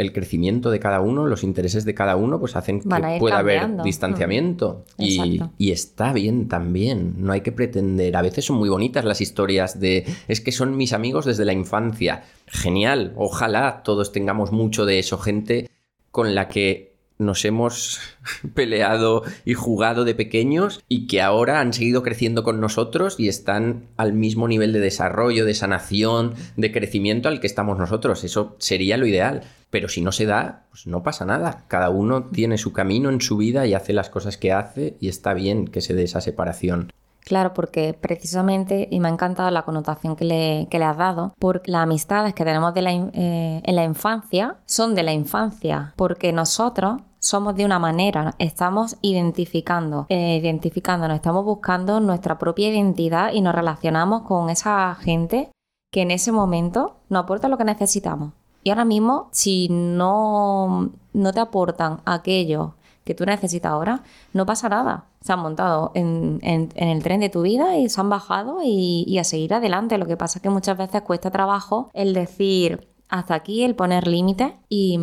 el 0.00 0.12
crecimiento 0.12 0.70
de 0.70 0.80
cada 0.80 1.00
uno, 1.00 1.26
los 1.26 1.44
intereses 1.44 1.84
de 1.84 1.94
cada 1.94 2.16
uno, 2.16 2.40
pues 2.40 2.56
hacen 2.56 2.80
que 2.80 3.18
pueda 3.18 3.38
haber 3.38 3.82
distanciamiento. 3.82 4.84
Y, 4.98 5.40
y, 5.58 5.70
está 5.70 6.12
bien 6.12 6.48
también. 6.48 7.14
No 7.18 7.32
hay 7.32 7.42
que 7.42 7.52
pretender. 7.52 8.16
A 8.16 8.22
veces 8.22 8.44
son 8.44 8.56
muy 8.56 8.68
bonitas 8.68 9.04
las 9.04 9.20
historias 9.20 9.78
de 9.80 10.06
es 10.28 10.40
que 10.40 10.52
son 10.52 10.76
mis 10.76 10.92
amigos 10.92 11.24
desde 11.24 11.44
la 11.44 11.52
infancia. 11.52 12.24
Genial. 12.46 13.12
Ojalá 13.16 13.82
todos 13.84 14.12
tengamos 14.12 14.52
mucho 14.52 14.86
de 14.86 14.98
eso. 14.98 15.18
Gente 15.18 15.70
con 16.10 16.34
la 16.34 16.48
que 16.48 16.89
nos 17.20 17.44
hemos 17.44 18.00
peleado 18.54 19.22
y 19.44 19.54
jugado 19.54 20.04
de 20.04 20.14
pequeños 20.14 20.82
y 20.88 21.06
que 21.06 21.22
ahora 21.22 21.60
han 21.60 21.72
seguido 21.72 22.02
creciendo 22.02 22.42
con 22.42 22.60
nosotros 22.60 23.14
y 23.18 23.28
están 23.28 23.86
al 23.96 24.12
mismo 24.12 24.48
nivel 24.48 24.72
de 24.72 24.80
desarrollo, 24.80 25.44
de 25.44 25.54
sanación, 25.54 26.34
de 26.56 26.72
crecimiento 26.72 27.28
al 27.28 27.40
que 27.40 27.46
estamos 27.46 27.78
nosotros. 27.78 28.24
Eso 28.24 28.56
sería 28.58 28.96
lo 28.96 29.06
ideal. 29.06 29.42
Pero 29.70 29.88
si 29.88 30.00
no 30.00 30.10
se 30.10 30.26
da, 30.26 30.64
pues 30.70 30.88
no 30.88 31.04
pasa 31.04 31.24
nada. 31.24 31.64
Cada 31.68 31.90
uno 31.90 32.24
tiene 32.24 32.58
su 32.58 32.72
camino 32.72 33.08
en 33.08 33.20
su 33.20 33.36
vida 33.36 33.66
y 33.66 33.74
hace 33.74 33.92
las 33.92 34.10
cosas 34.10 34.36
que 34.36 34.52
hace 34.52 34.96
y 34.98 35.08
está 35.08 35.32
bien 35.32 35.68
que 35.68 35.80
se 35.80 35.94
dé 35.94 36.02
esa 36.02 36.20
separación. 36.20 36.90
Claro, 37.20 37.54
porque 37.54 37.94
precisamente, 37.94 38.88
y 38.90 38.98
me 38.98 39.08
ha 39.08 39.12
encantado 39.12 39.50
la 39.50 39.62
connotación 39.62 40.16
que 40.16 40.24
le, 40.24 40.68
le 40.70 40.84
has 40.84 40.96
dado, 40.96 41.34
porque 41.38 41.70
las 41.70 41.82
amistades 41.82 42.34
que 42.34 42.44
tenemos 42.44 42.74
eh, 42.76 43.60
en 43.62 43.76
la 43.76 43.84
infancia 43.84 44.56
son 44.66 44.94
de 44.94 45.02
la 45.02 45.12
infancia, 45.12 45.92
porque 45.96 46.32
nosotros 46.32 47.02
somos 47.20 47.54
de 47.54 47.64
una 47.64 47.78
manera, 47.78 48.34
estamos 48.38 48.96
identificando, 49.02 50.06
eh, 50.08 50.38
identificándonos, 50.42 51.14
estamos 51.14 51.44
buscando 51.44 52.00
nuestra 52.00 52.38
propia 52.38 52.68
identidad 52.68 53.32
y 53.32 53.42
nos 53.42 53.54
relacionamos 53.54 54.22
con 54.22 54.50
esa 54.50 54.94
gente 54.96 55.52
que 55.92 56.02
en 56.02 56.10
ese 56.10 56.32
momento 56.32 56.96
nos 57.08 57.24
aporta 57.24 57.48
lo 57.48 57.58
que 57.58 57.64
necesitamos. 57.64 58.32
Y 58.62 58.70
ahora 58.70 58.84
mismo, 58.84 59.28
si 59.32 59.68
no, 59.70 60.90
no 61.12 61.32
te 61.32 61.40
aportan 61.40 62.00
aquello 62.04 62.74
que 63.04 63.14
tú 63.14 63.24
necesitas 63.24 63.72
ahora, 63.72 64.02
no 64.32 64.46
pasa 64.46 64.68
nada. 64.68 65.06
Se 65.20 65.32
han 65.32 65.40
montado 65.40 65.90
en, 65.94 66.38
el 66.42 67.02
tren 67.02 67.20
de 67.20 67.28
tu 67.28 67.42
vida 67.42 67.76
y 67.76 67.88
se 67.88 68.00
han 68.00 68.08
bajado 68.08 68.58
y, 68.62 69.18
a 69.18 69.24
seguir 69.24 69.54
adelante. 69.54 69.98
Lo 69.98 70.06
que 70.06 70.16
pasa 70.16 70.38
es 70.38 70.42
que 70.42 70.50
muchas 70.50 70.76
veces 70.76 71.02
cuesta 71.02 71.30
trabajo 71.30 71.90
el 71.92 72.14
decir, 72.14 72.88
hasta 73.10 73.34
aquí 73.34 73.64
el 73.64 73.74
poner 73.74 74.06
límites 74.06 74.52
y, 74.68 74.98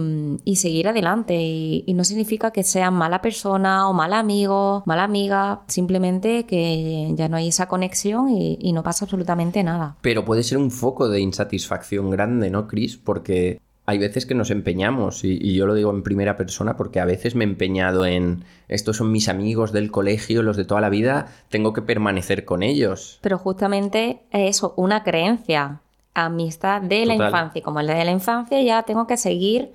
seguir 0.55 0.87
adelante. 0.87 1.35
Y, 1.39 1.93
no 1.93 2.03
significa 2.03 2.51
que 2.51 2.63
seas 2.63 2.91
mala 2.91 3.21
persona 3.21 3.89
o 3.89 3.93
mal 3.93 4.13
amigo, 4.13 4.83
mala 4.85 5.03
amiga, 5.03 5.61
simplemente 5.67 6.45
que 6.45 7.11
ya 7.15 7.27
no 7.27 7.37
hay 7.37 7.49
esa 7.49 7.67
conexión 7.67 8.29
y, 8.29 8.57
y, 8.59 8.73
no 8.73 8.83
pasa 8.83 9.05
absolutamente 9.05 9.63
nada. 9.63 9.97
Pero 10.01 10.25
puede 10.25 10.43
ser 10.43 10.57
un 10.57 10.71
foco 10.71 11.09
de 11.09 11.19
insatisfacción 11.19 12.09
grande, 12.09 12.49
¿no, 12.49 12.67
Chris? 12.67 12.97
Porque 12.97 13.59
hay 13.89 13.99
veces 13.99 14.25
que 14.25 14.35
nos 14.35 14.51
empeñamos, 14.51 15.23
y, 15.23 15.53
yo 15.53 15.65
lo 15.65 15.73
digo 15.73 15.91
en 15.91 16.03
primera 16.03 16.35
persona 16.35 16.75
porque 16.75 16.99
a 16.99 17.05
veces 17.05 17.35
me 17.35 17.45
he 17.45 17.47
empeñado 17.47 18.05
en, 18.05 18.43
estos 18.67 18.97
son 18.97 19.13
mis 19.13 19.29
amigos 19.29 19.71
del 19.71 19.91
colegio, 19.91 20.43
los 20.43 20.57
de 20.57 20.65
toda 20.65 20.81
la 20.81 20.89
vida, 20.89 21.27
tengo 21.47 21.71
que 21.71 21.81
permanecer 21.81 22.43
con 22.43 22.63
ellos. 22.63 23.17
Pero 23.21 23.37
justamente 23.37 24.23
eso, 24.31 24.73
una 24.75 25.03
creencia, 25.03 25.79
amistad 26.25 26.81
de 26.81 27.05
la 27.05 27.15
infancia, 27.15 27.62
como 27.62 27.79
el 27.79 27.88
de 27.88 28.05
la 28.05 28.12
infancia 28.12 28.62
ya 28.62 28.83
tengo 28.83 29.05
que 29.05 29.17
seguir 29.17 29.71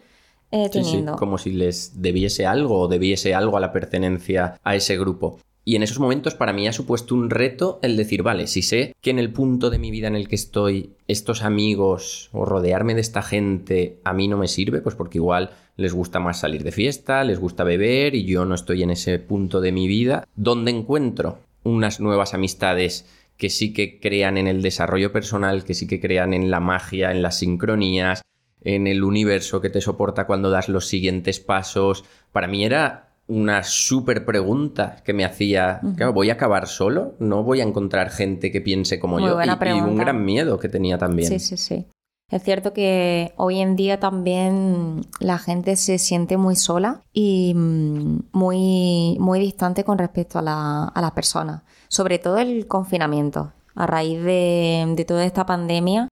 eh, 0.50 0.68
teniendo. 0.70 1.16
como 1.16 1.38
si 1.38 1.52
les 1.52 2.02
debiese 2.02 2.46
algo 2.46 2.80
o 2.80 2.88
debiese 2.88 3.34
algo 3.34 3.56
a 3.56 3.60
la 3.60 3.72
pertenencia 3.72 4.58
a 4.62 4.74
ese 4.74 4.98
grupo. 4.98 5.38
Y 5.64 5.76
en 5.76 5.84
esos 5.84 6.00
momentos 6.00 6.34
para 6.34 6.52
mí 6.52 6.66
ha 6.66 6.72
supuesto 6.72 7.14
un 7.14 7.30
reto 7.30 7.78
el 7.82 7.96
decir, 7.96 8.24
vale, 8.24 8.48
si 8.48 8.62
sé 8.62 8.96
que 9.00 9.10
en 9.10 9.20
el 9.20 9.32
punto 9.32 9.70
de 9.70 9.78
mi 9.78 9.92
vida 9.92 10.08
en 10.08 10.16
el 10.16 10.26
que 10.26 10.34
estoy, 10.34 10.90
estos 11.06 11.42
amigos 11.42 12.30
o 12.32 12.44
rodearme 12.44 12.96
de 12.96 13.00
esta 13.00 13.22
gente 13.22 14.00
a 14.02 14.12
mí 14.12 14.26
no 14.26 14.36
me 14.36 14.48
sirve, 14.48 14.80
pues 14.80 14.96
porque 14.96 15.18
igual 15.18 15.50
les 15.76 15.94
gusta 15.94 16.18
más 16.18 16.40
salir 16.40 16.64
de 16.64 16.72
fiesta, 16.72 17.22
les 17.22 17.38
gusta 17.38 17.62
beber 17.62 18.16
y 18.16 18.24
yo 18.24 18.44
no 18.44 18.56
estoy 18.56 18.82
en 18.82 18.90
ese 18.90 19.20
punto 19.20 19.60
de 19.60 19.70
mi 19.70 19.86
vida, 19.86 20.26
¿dónde 20.34 20.72
encuentro 20.72 21.38
unas 21.64 22.00
nuevas 22.00 22.34
amistades 22.34 23.06
que 23.42 23.50
sí 23.50 23.72
que 23.72 23.98
crean 23.98 24.38
en 24.38 24.46
el 24.46 24.62
desarrollo 24.62 25.10
personal, 25.10 25.64
que 25.64 25.74
sí 25.74 25.88
que 25.88 26.00
crean 26.00 26.32
en 26.32 26.48
la 26.48 26.60
magia, 26.60 27.10
en 27.10 27.22
las 27.22 27.38
sincronías, 27.38 28.22
en 28.60 28.86
el 28.86 29.02
universo 29.02 29.60
que 29.60 29.68
te 29.68 29.80
soporta 29.80 30.28
cuando 30.28 30.48
das 30.48 30.68
los 30.68 30.86
siguientes 30.86 31.40
pasos? 31.40 32.04
Para 32.30 32.46
mí 32.46 32.64
era 32.64 33.16
una 33.26 33.64
súper 33.64 34.24
pregunta 34.24 35.02
que 35.04 35.12
me 35.12 35.24
hacía, 35.24 35.80
claro, 35.96 36.12
¿voy 36.12 36.30
a 36.30 36.34
acabar 36.34 36.68
solo? 36.68 37.16
¿No 37.18 37.42
voy 37.42 37.60
a 37.60 37.64
encontrar 37.64 38.10
gente 38.10 38.52
que 38.52 38.60
piense 38.60 39.00
como 39.00 39.18
yo? 39.18 39.36
Y, 39.42 39.48
y, 39.48 39.80
un 39.80 39.96
gran 39.96 40.24
miedo 40.24 40.60
que 40.60 40.68
tenía 40.68 40.96
también. 40.96 41.28
Sí, 41.28 41.40
sí, 41.40 41.56
sí. 41.56 41.86
Es 42.32 42.42
cierto 42.44 42.72
que 42.72 43.34
hoy 43.36 43.60
en 43.60 43.76
día 43.76 44.00
también 44.00 45.02
la 45.20 45.36
gente 45.36 45.76
se 45.76 45.98
siente 45.98 46.38
muy 46.38 46.56
sola 46.56 47.02
y 47.12 47.52
mm, 47.54 48.20
muy, 48.32 49.18
muy 49.20 49.38
distante 49.38 49.84
con 49.84 49.98
respecto 49.98 50.38
a, 50.38 50.42
la, 50.42 50.92
las 50.94 51.10
personas, 51.12 51.60
sobre 51.88 52.18
todo 52.18 52.38
el 52.38 52.66
confinamiento. 52.66 53.52
A 53.74 53.86
raíz 53.86 54.22
de 54.22 55.04
toda 55.06 55.24
esta 55.26 55.44
pandemia, 55.44 56.08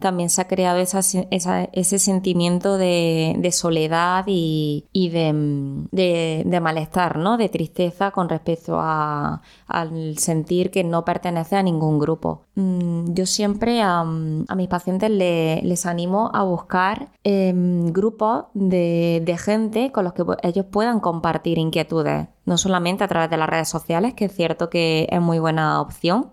también 0.00 0.28
se 0.28 0.40
ha 0.40 0.48
creado 0.48 0.80
ese 0.80 1.98
sentimiento 1.98 2.76
de, 2.78 3.50
soledad 3.52 4.24
y, 4.26 4.84
de, 4.92 6.60
malestar, 6.60 7.18
¿no? 7.18 7.36
de 7.36 7.48
tristeza 7.48 8.10
con 8.10 8.28
respecto 8.28 8.80
al 8.80 10.18
sentir 10.18 10.70
que 10.70 10.84
no 10.84 11.04
pertenece 11.04 11.56
a 11.56 11.62
ningún 11.62 11.98
grupo. 11.98 12.42
Mm, 12.54 13.14
yo 13.14 13.26
siempre 13.26 13.82
a, 13.82 14.04
mis 14.04 14.68
pacientes 14.68 15.10
les 15.10 15.86
animo 15.86 16.30
a 16.34 16.42
buscar 16.42 17.08
em, 17.22 17.92
grupos 17.92 18.44
de 18.54 19.36
gente 19.38 19.92
con 19.92 20.04
los 20.04 20.12
que 20.12 20.24
ellos 20.42 20.66
puedan 20.66 21.00
compartir 21.00 21.58
inquietudes, 21.58 22.28
no 22.44 22.58
solamente 22.58 23.04
a 23.04 23.08
través 23.08 23.30
de 23.30 23.36
las 23.36 23.48
redes 23.48 23.68
sociales, 23.68 24.14
que 24.14 24.26
es 24.26 24.32
cierto 24.32 24.70
que 24.70 25.08
es 25.10 25.20
muy 25.20 25.38
buena 25.38 25.80
opción, 25.80 26.30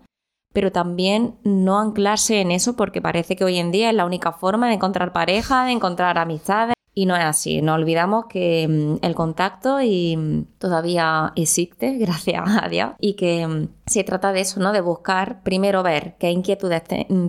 pero 0.52 0.72
también 0.72 1.36
no 1.44 1.78
anclarse 1.78 2.40
en 2.40 2.50
eso 2.50 2.76
porque 2.76 3.00
parece 3.00 3.36
que 3.36 3.44
hoy 3.44 3.58
en 3.58 3.72
día 3.72 3.90
es 3.90 3.96
la 3.96 4.06
única 4.06 4.32
forma 4.32 4.68
de 4.68 4.74
encontrar 4.74 5.12
pareja, 5.12 5.64
de 5.64 5.72
encontrar 5.72 6.18
amistades. 6.18 6.74
Y 6.94 7.06
no 7.06 7.16
es 7.16 7.24
así, 7.24 7.62
no 7.62 7.72
olvidamos 7.72 8.26
que 8.26 8.68
mm, 8.68 9.04
el 9.04 9.14
contacto 9.14 9.80
y 9.80 10.14
mm, 10.14 10.44
todavía 10.58 11.32
existe, 11.36 11.94
gracias 11.98 12.44
a 12.46 12.68
Dios, 12.68 12.90
y 13.00 13.14
que 13.14 13.46
mm, 13.46 13.68
se 13.86 14.04
trata 14.04 14.32
de 14.32 14.42
eso, 14.42 14.60
¿no? 14.60 14.72
De 14.72 14.82
buscar, 14.82 15.42
primero 15.42 15.82
ver 15.82 16.16
qué 16.18 16.30
inquietudes 16.30 16.82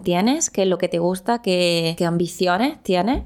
tienes, 0.03 0.50
qué 0.50 0.63
es 0.63 0.68
lo 0.68 0.77
que 0.77 0.89
te 0.89 1.00
gusta, 1.00 1.42
qué, 1.42 1.96
qué 1.98 2.06
ambiciones 2.06 2.84
tienes, 2.84 3.24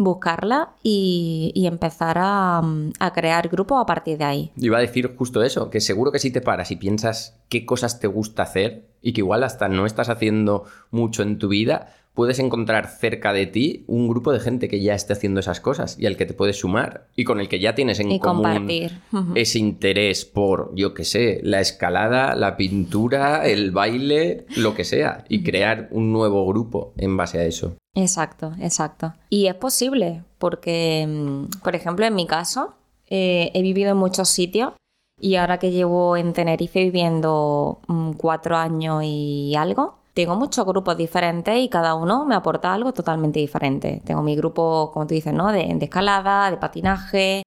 buscarla 0.00 0.70
y, 0.82 1.52
empezar 1.66 2.16
a, 2.18 2.62
a, 2.98 3.12
crear 3.12 3.48
grupo 3.48 3.78
a 3.78 3.86
partir 3.86 4.18
de 4.18 4.24
ahí. 4.24 4.52
Iba 4.56 4.78
a 4.78 4.80
decir 4.80 5.14
justo 5.16 5.42
eso, 5.42 5.70
que 5.70 5.80
seguro 5.80 6.10
que 6.10 6.18
si 6.18 6.30
te 6.30 6.40
paras 6.40 6.70
y 6.70 6.76
piensas 6.76 7.38
qué 7.48 7.66
cosas 7.66 8.00
te 8.00 8.06
gusta 8.06 8.42
hacer 8.42 8.88
y 9.02 9.12
que 9.12 9.20
igual 9.20 9.44
hasta 9.44 9.68
no 9.68 9.86
estás 9.86 10.08
haciendo 10.08 10.64
mucho 10.90 11.22
en 11.22 11.38
tu 11.38 11.48
vida, 11.48 11.94
puedes 12.14 12.38
encontrar 12.38 12.88
cerca 12.88 13.32
de 13.32 13.46
ti 13.46 13.84
un 13.86 14.08
grupo 14.08 14.32
de 14.32 14.40
gente 14.40 14.68
que 14.68 14.80
ya 14.80 14.94
esté 14.94 15.12
haciendo 15.12 15.40
esas 15.40 15.60
cosas 15.60 15.96
y 15.98 16.06
al 16.06 16.16
que 16.16 16.26
te 16.26 16.34
puedes 16.34 16.58
sumar 16.58 17.08
y 17.16 17.24
con 17.24 17.40
el 17.40 17.48
que 17.48 17.60
ya 17.60 17.74
tienes 17.74 18.00
en 18.00 18.18
común 18.18 18.68
ese 19.34 19.58
interés 19.58 20.24
por, 20.24 20.72
yo 20.74 20.94
qué 20.94 21.04
sé, 21.04 21.40
la 21.42 21.60
escalada, 21.60 22.34
la 22.34 22.56
pintura, 22.56 23.46
el 23.46 23.70
baile, 23.70 24.46
lo 24.56 24.74
que 24.74 24.84
sea, 24.84 25.24
y 25.28 25.42
crear 25.42 25.88
un 25.90 26.12
nuevo 26.12 26.46
grupo 26.46 26.92
en 26.96 27.16
base 27.16 27.38
a 27.38 27.44
eso. 27.44 27.76
Exacto, 27.94 28.52
exacto. 28.60 29.14
Y 29.28 29.46
es 29.46 29.54
posible, 29.54 30.22
porque, 30.38 31.06
mm, 31.08 31.60
por 31.62 31.74
ejemplo, 31.74 32.06
en 32.06 32.14
mi 32.14 32.26
caso, 32.26 32.74
eh, 33.08 33.50
he 33.54 33.62
vivido 33.62 33.90
en 33.90 33.96
muchos 33.96 34.28
sitios 34.28 34.72
y 35.20 35.34
ahora 35.34 35.58
que 35.58 35.70
llevo 35.70 36.16
en 36.16 36.32
Tenerife 36.32 36.82
viviendo 36.84 37.80
mm, 37.88 38.12
cuatro 38.12 38.56
años 38.56 39.02
y 39.04 39.54
algo, 39.56 39.99
tengo 40.14 40.36
muchos 40.36 40.66
grupos 40.66 40.96
diferentes 40.96 41.56
y 41.58 41.68
cada 41.68 41.94
uno 41.94 42.24
me 42.24 42.34
aporta 42.34 42.72
algo 42.72 42.92
totalmente 42.92 43.40
diferente. 43.40 44.02
Tengo 44.04 44.22
mi 44.22 44.36
grupo, 44.36 44.90
como 44.92 45.06
tú 45.06 45.14
dices, 45.14 45.32
¿no? 45.32 45.52
De, 45.52 45.76
escalada, 45.80 46.50
de 46.50 46.56
patinaje, 46.56 47.42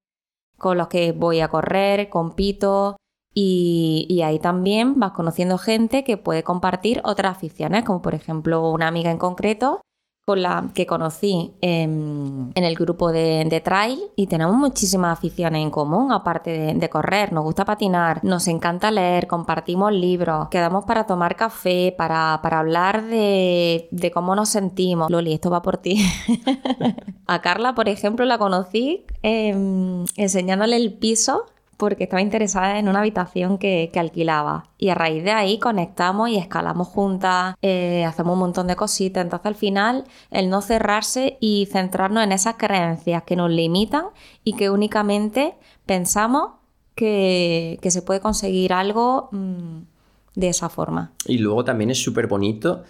con 0.57 0.77
los 0.77 0.87
que 0.87 1.11
voy 1.11 1.41
a 1.41 1.49
correr, 1.49 2.09
compito. 2.09 2.97
Y, 3.35 4.21
ahí 4.23 4.39
también 4.39 4.99
vas 4.99 5.11
conociendo 5.13 5.57
gente 5.57 6.03
que 6.03 6.17
puede 6.17 6.43
compartir 6.43 7.01
otras 7.03 7.35
aficiones, 7.35 7.83
como 7.83 8.01
por 8.01 8.13
ejemplo 8.13 8.69
una 8.69 8.87
amiga 8.87 9.11
en 9.11 9.17
concreto 9.17 9.81
con 10.25 10.41
la 10.41 10.69
que 10.73 10.85
conocí 10.85 11.53
en, 11.59 12.53
el 12.55 12.75
grupo 12.75 13.11
de, 13.11 13.61
trail 13.63 13.99
y 14.15 14.27
tenemos 14.27 14.55
muchísimas 14.55 15.17
aficiones 15.17 15.61
en 15.61 15.69
común, 15.69 16.13
aparte 16.13 16.73
de, 16.73 16.89
correr, 16.89 17.33
nos 17.33 17.43
gusta 17.43 17.65
patinar, 17.65 18.23
nos 18.23 18.47
encanta 18.47 18.89
leer, 18.89 19.27
compartimos 19.27 19.91
libros, 19.91 20.47
quedamos 20.47 20.85
para 20.85 21.05
tomar 21.05 21.35
café, 21.35 21.93
para, 21.97 22.35
hablar 22.35 23.03
de, 23.03 23.89
de, 23.91 24.11
cómo 24.11 24.33
nos 24.35 24.49
sentimos. 24.49 25.11
Loli, 25.11 25.33
esto 25.33 25.49
va 25.49 25.61
por 25.61 25.77
ti. 25.77 26.01
A 27.27 27.41
Carla, 27.41 27.75
por 27.75 27.89
ejemplo, 27.89 28.25
la 28.25 28.37
conocí 28.37 29.05
em, 29.23 30.05
enseñándole 30.15 30.77
el 30.77 30.93
piso 30.93 31.45
porque 31.83 32.05
estaba 32.05 32.21
interesada 32.21 32.79
en 32.79 32.87
una 32.87 32.99
habitación 32.99 33.57
que, 33.57 33.91
alquilaba. 33.95 34.69
Y 34.77 34.87
a 34.87 34.95
raíz 34.95 35.21
de 35.21 35.31
ahí 35.31 35.59
conectamos 35.59 36.29
y 36.29 36.37
escalamos 36.37 36.87
juntas, 36.87 37.55
eh, 37.61 38.05
hacemos 38.05 38.35
un 38.35 38.39
montón 38.39 38.67
de 38.67 38.77
cositas. 38.77 39.21
Entonces 39.21 39.47
al 39.47 39.55
final 39.55 40.05
el 40.31 40.49
no 40.49 40.61
cerrarse 40.61 41.37
y 41.41 41.67
centrarnos 41.69 42.23
en 42.23 42.31
esas 42.31 42.55
creencias 42.55 43.23
que 43.23 43.35
nos 43.35 43.51
limitan 43.51 44.05
y 44.45 44.53
que 44.53 44.69
únicamente 44.69 45.55
pensamos 45.85 46.51
que, 46.95 47.77
se 47.83 48.01
puede 48.01 48.21
conseguir 48.21 48.71
algo 48.71 49.27
mm, 49.33 49.79
de 50.35 50.47
esa 50.47 50.69
forma. 50.69 51.11
Y 51.25 51.39
luego 51.39 51.65
también 51.65 51.89
es 51.89 52.01
súper 52.01 52.27
bonito 52.27 52.83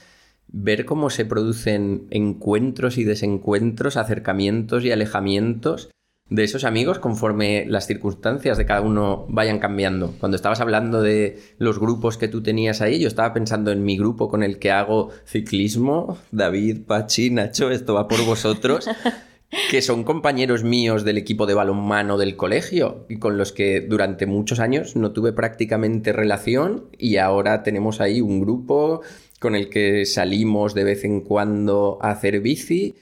ver 0.50 0.86
cómo 0.86 1.10
se 1.10 1.26
producen 1.26 2.06
encuentros 2.12 3.00
y 3.00 3.06
desencuentros, 3.06 3.98
acercamientos 3.98 4.86
y 4.86 4.92
alejamientos 4.92 5.90
de 6.34 6.44
esos 6.44 6.64
amigos 6.64 6.98
conforme 6.98 7.64
las 7.68 7.86
circunstancias 7.86 8.58
de 8.58 8.66
cada 8.66 8.82
uno 8.82 9.28
vayan 9.30 9.60
cambiando. 9.60 10.16
Cuando 10.20 10.36
estabas 10.36 10.62
hablando 10.62 11.04
de 11.04 11.38
los 11.60 11.78
grupos 11.78 12.18
que 12.18 12.28
tú 12.28 12.42
tenías 12.42 12.82
ahí, 12.82 13.00
yo 13.00 13.08
estaba 13.08 13.34
pensando 13.34 13.72
en 13.72 13.84
mi 13.84 13.98
grupo 13.98 14.30
con 14.30 14.42
el 14.42 14.58
que 14.58 14.72
hago 14.72 15.12
ciclismo, 15.28 16.18
David, 16.32 16.86
Pachi, 16.88 17.30
Nacho, 17.30 17.70
esto 17.70 17.94
va 17.94 18.08
por 18.08 18.26
vosotros. 18.26 18.90
que 19.70 19.84
son 19.84 20.04
compañeros 20.04 20.64
míos 20.64 21.04
del 21.04 21.20
equipo 21.20 21.46
de 21.46 21.54
balonmano 21.54 22.18
del 22.18 22.36
colegio 22.36 23.06
y 23.08 23.18
con 23.18 23.38
los 23.38 23.52
que 23.52 23.82
durante 23.82 24.26
muchos 24.26 24.60
años 24.60 24.96
no 24.96 25.12
tuve 25.12 25.32
prácticamente 25.32 26.12
relación 26.12 26.86
y 26.98 27.18
ahora 27.18 27.62
tenemos 27.62 28.02
ahí 28.02 28.20
un 28.20 28.42
grupo 28.42 29.02
con 29.40 29.54
el 29.54 29.70
que 29.70 30.08
salimos 30.08 30.74
de 30.74 30.84
vez 30.84 31.04
en 31.04 31.22
cuando 31.22 32.00
a 32.02 32.10
hacer 32.10 32.40
bici 32.40 32.96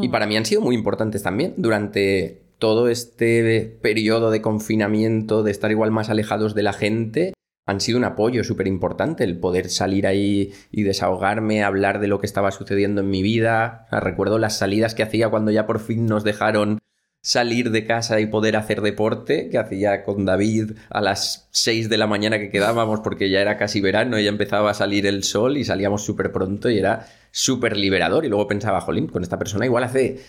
y 0.00 0.08
para 0.08 0.26
mí 0.26 0.38
han 0.38 0.46
sido 0.46 0.62
muy 0.62 0.74
importantes 0.74 1.22
también 1.22 1.52
durante 1.58 2.49
todo 2.60 2.88
este 2.88 3.78
periodo 3.82 4.30
de 4.30 4.40
confinamiento, 4.40 5.42
de 5.42 5.50
estar 5.50 5.72
igual 5.72 5.90
más 5.90 6.10
alejados 6.10 6.54
de 6.54 6.62
la 6.62 6.72
gente, 6.72 7.32
han 7.66 7.80
sido 7.80 7.98
un 7.98 8.04
apoyo 8.04 8.44
súper 8.44 8.68
importante, 8.68 9.24
el 9.24 9.38
poder 9.38 9.70
salir 9.70 10.06
ahí 10.06 10.52
y 10.70 10.82
desahogarme, 10.82 11.64
hablar 11.64 12.00
de 12.00 12.08
lo 12.08 12.20
que 12.20 12.26
estaba 12.26 12.50
sucediendo 12.52 13.00
en 13.00 13.10
mi 13.10 13.22
vida. 13.22 13.86
recuerdo 13.90 14.38
las 14.38 14.58
salidas 14.58 14.94
que 14.94 15.02
hacía 15.02 15.28
cuando 15.28 15.50
ya 15.50 15.66
por 15.66 15.80
fin 15.80 16.06
nos 16.06 16.22
dejaron 16.22 16.78
salir 17.22 17.70
de 17.70 17.86
casa 17.86 18.18
y 18.20 18.26
poder 18.26 18.56
hacer 18.56 18.80
deporte, 18.80 19.48
que 19.50 19.58
hacía 19.58 20.04
con 20.04 20.24
David 20.24 20.72
a 20.88 21.00
las 21.00 21.48
6 21.52 21.88
de 21.88 21.98
la 21.98 22.06
mañana 22.06 22.38
que 22.38 22.50
quedábamos 22.50 23.00
porque 23.00 23.30
ya 23.30 23.40
era 23.40 23.56
casi 23.58 23.80
verano 23.80 24.18
y 24.18 24.24
ya 24.24 24.30
empezaba 24.30 24.70
a 24.70 24.74
salir 24.74 25.06
el 25.06 25.22
sol 25.22 25.56
y 25.56 25.64
salíamos 25.64 26.02
súper 26.02 26.32
pronto 26.32 26.70
y 26.70 26.78
era 26.78 27.06
súper 27.30 27.76
liberador. 27.76 28.24
Y 28.24 28.28
luego 28.28 28.46
pensaba, 28.46 28.80
jolín, 28.80 29.06
con 29.06 29.22
esta 29.22 29.38
persona 29.38 29.66
igual 29.66 29.84
hace 29.84 30.20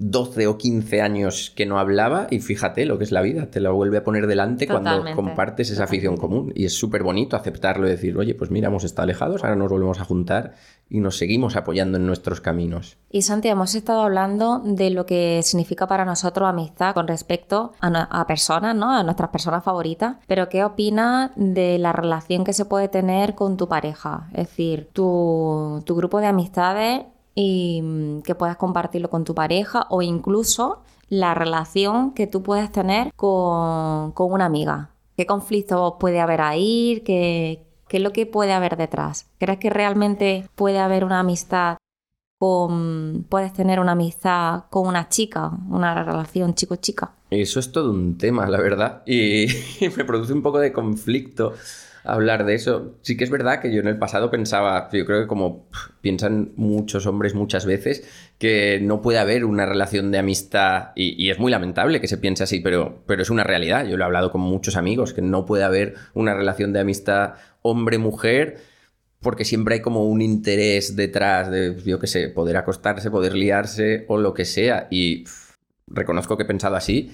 12 0.00 0.46
o 0.46 0.56
15 0.56 1.02
años 1.02 1.52
que 1.54 1.66
no 1.66 1.78
hablaba 1.78 2.26
y 2.30 2.40
fíjate 2.40 2.86
lo 2.86 2.96
que 2.96 3.04
es 3.04 3.12
la 3.12 3.20
vida, 3.20 3.50
te 3.50 3.60
la 3.60 3.70
vuelve 3.70 3.98
a 3.98 4.04
poner 4.04 4.26
delante 4.26 4.66
cuando 4.66 5.04
compartes 5.14 5.70
esa 5.70 5.84
afición 5.84 6.16
común 6.16 6.52
y 6.56 6.64
es 6.64 6.72
súper 6.72 7.02
bonito 7.02 7.36
aceptarlo 7.36 7.86
y 7.86 7.90
decir, 7.90 8.16
oye, 8.16 8.34
pues 8.34 8.50
mira, 8.50 8.68
hemos 8.68 8.84
estado 8.84 9.04
alejados, 9.04 9.44
ahora 9.44 9.56
nos 9.56 9.70
volvemos 9.70 10.00
a 10.00 10.04
juntar 10.04 10.54
y 10.88 11.00
nos 11.00 11.18
seguimos 11.18 11.54
apoyando 11.54 11.98
en 11.98 12.06
nuestros 12.06 12.40
caminos. 12.40 12.96
Y 13.10 13.22
Santi, 13.22 13.48
hemos 13.48 13.74
estado 13.74 14.00
hablando 14.00 14.60
de 14.64 14.88
lo 14.88 15.04
que 15.04 15.40
significa 15.42 15.86
para 15.86 16.06
nosotros 16.06 16.48
amistad 16.48 16.94
con 16.94 17.06
respecto 17.06 17.74
a, 17.80 18.26
personas, 18.26 18.74
¿no? 18.74 18.90
A 18.90 19.02
nuestras 19.02 19.28
personas 19.28 19.62
favoritas, 19.62 20.16
pero 20.26 20.48
¿qué 20.48 20.64
opinas 20.64 21.30
de 21.36 21.78
la 21.78 21.92
relación 21.92 22.44
que 22.44 22.54
se 22.54 22.64
puede 22.64 22.88
tener 22.88 23.34
con 23.34 23.58
tu 23.58 23.68
pareja? 23.68 24.28
Es 24.32 24.48
decir, 24.48 24.88
tu, 24.94 25.82
tu 25.84 25.94
grupo 25.94 26.20
de 26.20 26.26
amistades 26.26 27.02
y 27.40 27.80
mm, 27.82 28.22
que 28.22 28.34
puedas 28.34 28.56
compartirlo 28.56 29.08
con 29.08 29.24
tu 29.24 29.34
pareja 29.34 29.86
o 29.88 30.02
incluso 30.02 30.82
la 31.08 31.34
relación 31.34 32.12
que 32.12 32.26
tú 32.26 32.42
puedes 32.42 32.70
tener 32.70 33.12
con, 33.16 34.12
una 34.16 34.44
amiga. 34.44 34.90
¿Qué 35.16 35.26
conflicto 35.26 35.96
puede 35.98 36.20
haber 36.20 36.40
ahí? 36.42 37.02
¿Qué, 37.04 37.66
¿Qué 37.88 37.96
es 37.96 38.02
lo 38.02 38.12
que 38.12 38.26
puede 38.26 38.52
haber 38.52 38.76
detrás? 38.76 39.28
¿Crees 39.38 39.58
que 39.58 39.70
realmente 39.70 40.48
puede 40.54 40.78
haber 40.78 41.04
una 41.04 41.20
amistad 41.20 41.78
con... 42.38 43.26
puedes 43.28 43.52
tener 43.52 43.80
una 43.80 43.92
amistad 43.92 44.64
con 44.70 44.86
una 44.86 45.08
chica, 45.08 45.50
una 45.68 46.04
relación 46.04 46.54
chico-chica? 46.54 47.12
Eso 47.30 47.58
es 47.58 47.72
todo 47.72 47.90
un 47.90 48.18
tema, 48.18 48.46
la 48.46 48.60
verdad. 48.60 49.02
Y 49.06 49.46
me 49.96 50.04
produce 50.04 50.32
un 50.32 50.42
poco 50.42 50.58
de 50.58 50.72
conflicto 50.72 51.54
hablar 52.04 52.44
de 52.44 52.54
eso. 52.54 52.96
Sí 53.02 53.16
que 53.16 53.24
es 53.24 53.30
verdad 53.30 53.60
que 53.60 53.72
yo 53.72 53.80
en 53.80 53.88
el 53.88 53.98
pasado 53.98 54.30
pensaba, 54.30 54.88
yo 54.92 55.04
creo 55.04 55.22
que 55.22 55.26
como 55.26 55.66
piensan 56.00 56.52
muchos 56.56 57.06
hombres 57.06 57.34
muchas 57.34 57.66
veces, 57.66 58.04
que 58.38 58.80
no 58.82 59.00
puede 59.02 59.18
haber 59.18 59.44
una 59.44 59.66
relación 59.66 60.10
de 60.10 60.18
amistad, 60.18 60.90
y, 60.94 61.30
es 61.30 61.38
muy 61.38 61.50
lamentable 61.50 62.00
que 62.00 62.08
se 62.08 62.18
piense 62.18 62.44
así, 62.44 62.60
pero, 62.60 63.02
pero 63.06 63.22
es 63.22 63.30
una 63.30 63.44
realidad. 63.44 63.86
Yo 63.86 63.96
lo 63.96 64.04
he 64.04 64.06
hablado 64.06 64.30
con 64.30 64.40
muchos 64.40 64.76
amigos, 64.76 65.12
que 65.12 65.22
no 65.22 65.46
puede 65.46 65.64
haber 65.64 65.94
una 66.14 66.34
relación 66.34 66.72
de 66.72 66.80
amistad 66.80 67.34
hombre-mujer 67.62 68.58
porque 69.20 69.44
siempre 69.44 69.74
hay 69.76 69.80
como 69.82 70.04
un 70.04 70.22
interés 70.22 70.96
detrás 70.96 71.50
de, 71.50 71.76
yo 71.84 71.98
qué 71.98 72.06
sé, 72.06 72.28
poder 72.28 72.56
acostarse, 72.56 73.10
poder 73.10 73.34
liarse 73.34 74.06
o 74.08 74.16
lo 74.16 74.32
que 74.32 74.46
sea. 74.46 74.88
Y 74.90 75.24
reconozco 75.86 76.36
que 76.36 76.44
he 76.44 76.46
pensado 76.46 76.76
así, 76.76 77.12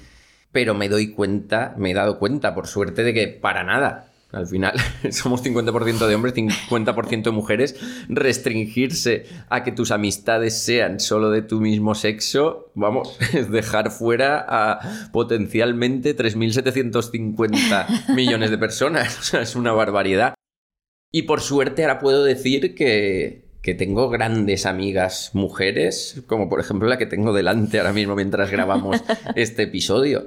pero 0.53 0.75
me 0.75 0.89
doy 0.89 1.11
cuenta, 1.13 1.75
me 1.77 1.91
he 1.91 1.95
dado 1.95 2.19
cuenta, 2.19 2.55
por 2.55 2.69
suerte, 2.69 3.03
de 3.03 3.13
que 3.13 3.27
para 3.29 3.65
nada. 3.65 4.13
Al 4.33 4.47
final 4.47 4.75
somos 5.11 5.45
50% 5.45 6.07
de 6.07 6.15
hombres, 6.15 6.35
50% 6.35 7.23
de 7.23 7.31
mujeres. 7.31 7.77
Restringirse 8.09 9.27
a 9.49 9.63
que 9.63 9.73
tus 9.73 9.91
amistades 9.91 10.59
sean 10.59 11.01
solo 11.01 11.31
de 11.31 11.43
tu 11.43 11.61
mismo 11.61 11.95
sexo, 11.95 12.71
vamos, 12.75 13.17
es 13.35 13.51
dejar 13.51 13.91
fuera 13.91 14.45
a 14.49 15.11
potencialmente 15.13 16.17
3.750 16.17 18.15
millones 18.15 18.51
de 18.51 18.59
personas. 18.59 19.19
O 19.19 19.23
sea, 19.23 19.43
es 19.43 19.57
una 19.57 19.73
barbaridad. 19.73 20.35
Y 21.13 21.23
por 21.23 21.41
suerte 21.41 21.83
ahora 21.83 22.01
puedo 22.01 22.25
decir 22.25 22.75
que, 22.75 23.47
que 23.63 23.75
tengo 23.75 24.11
grandes 24.11 24.67
amigas 24.67 25.31
mujeres, 25.35 26.23
como 26.27 26.49
por 26.49 26.61
ejemplo 26.61 26.89
la 26.89 26.99
que 26.99 27.07
tengo 27.07 27.33
delante 27.33 27.79
ahora 27.79 27.93
mismo 27.93 28.17
mientras 28.17 28.51
grabamos 28.51 29.03
este 29.37 29.63
episodio. 29.63 30.27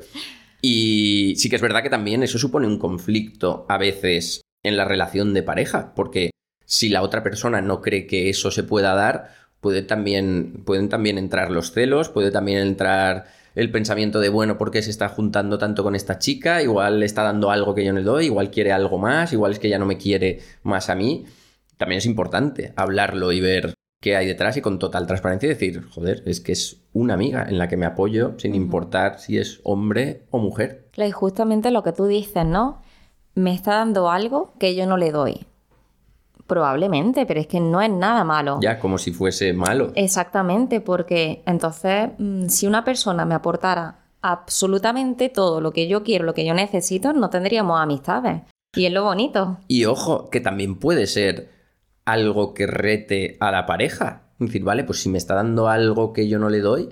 Y 0.61 1.35
sí 1.37 1.49
que 1.49 1.55
es 1.55 1.61
verdad 1.61 1.83
que 1.83 1.89
también 1.89 2.23
eso 2.23 2.37
supone 2.37 2.67
un 2.67 2.79
conflicto 2.79 3.65
a 3.69 3.77
veces 3.77 4.41
en 4.63 4.77
la 4.77 4.85
relación 4.85 5.33
de 5.33 5.43
pareja, 5.43 5.93
porque 5.95 6.31
si 6.65 6.89
la 6.89 7.01
otra 7.01 7.23
persona 7.23 7.61
no 7.61 7.81
cree 7.81 8.07
que 8.07 8.29
eso 8.29 8.51
se 8.51 8.63
pueda 8.63 8.93
dar, 8.93 9.29
puede 9.61 9.81
también, 9.81 10.63
pueden 10.65 10.89
también 10.89 11.17
entrar 11.17 11.49
los 11.49 11.71
celos, 11.71 12.09
puede 12.09 12.31
también 12.31 12.59
entrar 12.59 13.27
el 13.55 13.71
pensamiento 13.71 14.19
de, 14.19 14.29
bueno, 14.29 14.57
¿por 14.57 14.71
qué 14.71 14.81
se 14.81 14.91
está 14.91 15.09
juntando 15.09 15.57
tanto 15.57 15.83
con 15.83 15.95
esta 15.95 16.19
chica? 16.19 16.61
Igual 16.61 16.99
le 16.99 17.05
está 17.05 17.23
dando 17.23 17.51
algo 17.51 17.73
que 17.73 17.83
yo 17.83 17.93
no 17.93 17.99
le 17.99 18.05
doy, 18.05 18.25
igual 18.25 18.51
quiere 18.51 18.71
algo 18.71 18.97
más, 18.97 19.33
igual 19.33 19.53
es 19.53 19.59
que 19.59 19.69
ya 19.69 19.79
no 19.79 19.85
me 19.85 19.97
quiere 19.97 20.41
más 20.63 20.89
a 20.89 20.95
mí. 20.95 21.25
También 21.77 21.99
es 21.99 22.05
importante 22.05 22.73
hablarlo 22.75 23.31
y 23.31 23.39
ver 23.39 23.73
qué 23.99 24.15
hay 24.15 24.27
detrás 24.27 24.55
y 24.57 24.61
con 24.61 24.79
total 24.79 25.07
transparencia 25.07 25.49
decir, 25.49 25.83
joder, 25.89 26.23
es 26.25 26.39
que 26.39 26.53
es 26.53 26.81
una 26.93 27.13
amiga 27.13 27.45
en 27.47 27.57
la 27.57 27.67
que 27.67 27.77
me 27.77 27.85
apoyo 27.85 28.35
sin 28.37 28.55
importar 28.55 29.19
si 29.19 29.37
es 29.37 29.59
hombre 29.63 30.23
o 30.31 30.39
mujer. 30.39 30.87
Y 30.95 31.11
justamente 31.11 31.71
lo 31.71 31.83
que 31.83 31.91
tú 31.91 32.05
dices, 32.05 32.45
¿no? 32.45 32.81
Me 33.35 33.53
está 33.53 33.75
dando 33.75 34.09
algo 34.09 34.53
que 34.59 34.75
yo 34.75 34.85
no 34.85 34.97
le 34.97 35.11
doy. 35.11 35.45
Probablemente, 36.47 37.25
pero 37.25 37.39
es 37.39 37.47
que 37.47 37.59
no 37.59 37.81
es 37.81 37.91
nada 37.91 38.23
malo. 38.23 38.59
Ya, 38.61 38.79
como 38.79 38.97
si 38.97 39.11
fuese 39.11 39.53
malo. 39.53 39.91
Exactamente, 39.95 40.81
porque 40.81 41.43
entonces, 41.45 42.09
mm, 42.17 42.47
si 42.47 42.65
una 42.65 42.83
persona 42.83 43.23
me 43.25 43.35
aportara 43.35 43.99
absolutamente 44.21 45.29
todo 45.29 45.61
lo 45.61 45.71
que 45.71 45.87
yo 45.87 46.03
quiero, 46.03 46.25
lo 46.25 46.33
que 46.33 46.45
yo 46.45 46.53
necesito, 46.53 47.13
no 47.13 47.29
tendríamos 47.29 47.79
amistades. 47.79 48.41
Y 48.75 48.85
es 48.85 48.91
lo 48.91 49.03
bonito. 49.03 49.59
Y 49.67 49.85
ojo, 49.85 50.29
que 50.29 50.41
también 50.41 50.77
puede 50.79 51.07
ser 51.07 51.58
algo 52.11 52.53
que 52.53 52.67
rete 52.67 53.37
a 53.39 53.51
la 53.51 53.65
pareja. 53.65 54.23
Es 54.39 54.47
decir, 54.47 54.63
vale, 54.63 54.83
pues 54.83 55.01
si 55.01 55.09
me 55.09 55.17
está 55.17 55.35
dando 55.35 55.67
algo 55.67 56.13
que 56.13 56.27
yo 56.27 56.39
no 56.39 56.49
le 56.49 56.59
doy, 56.59 56.89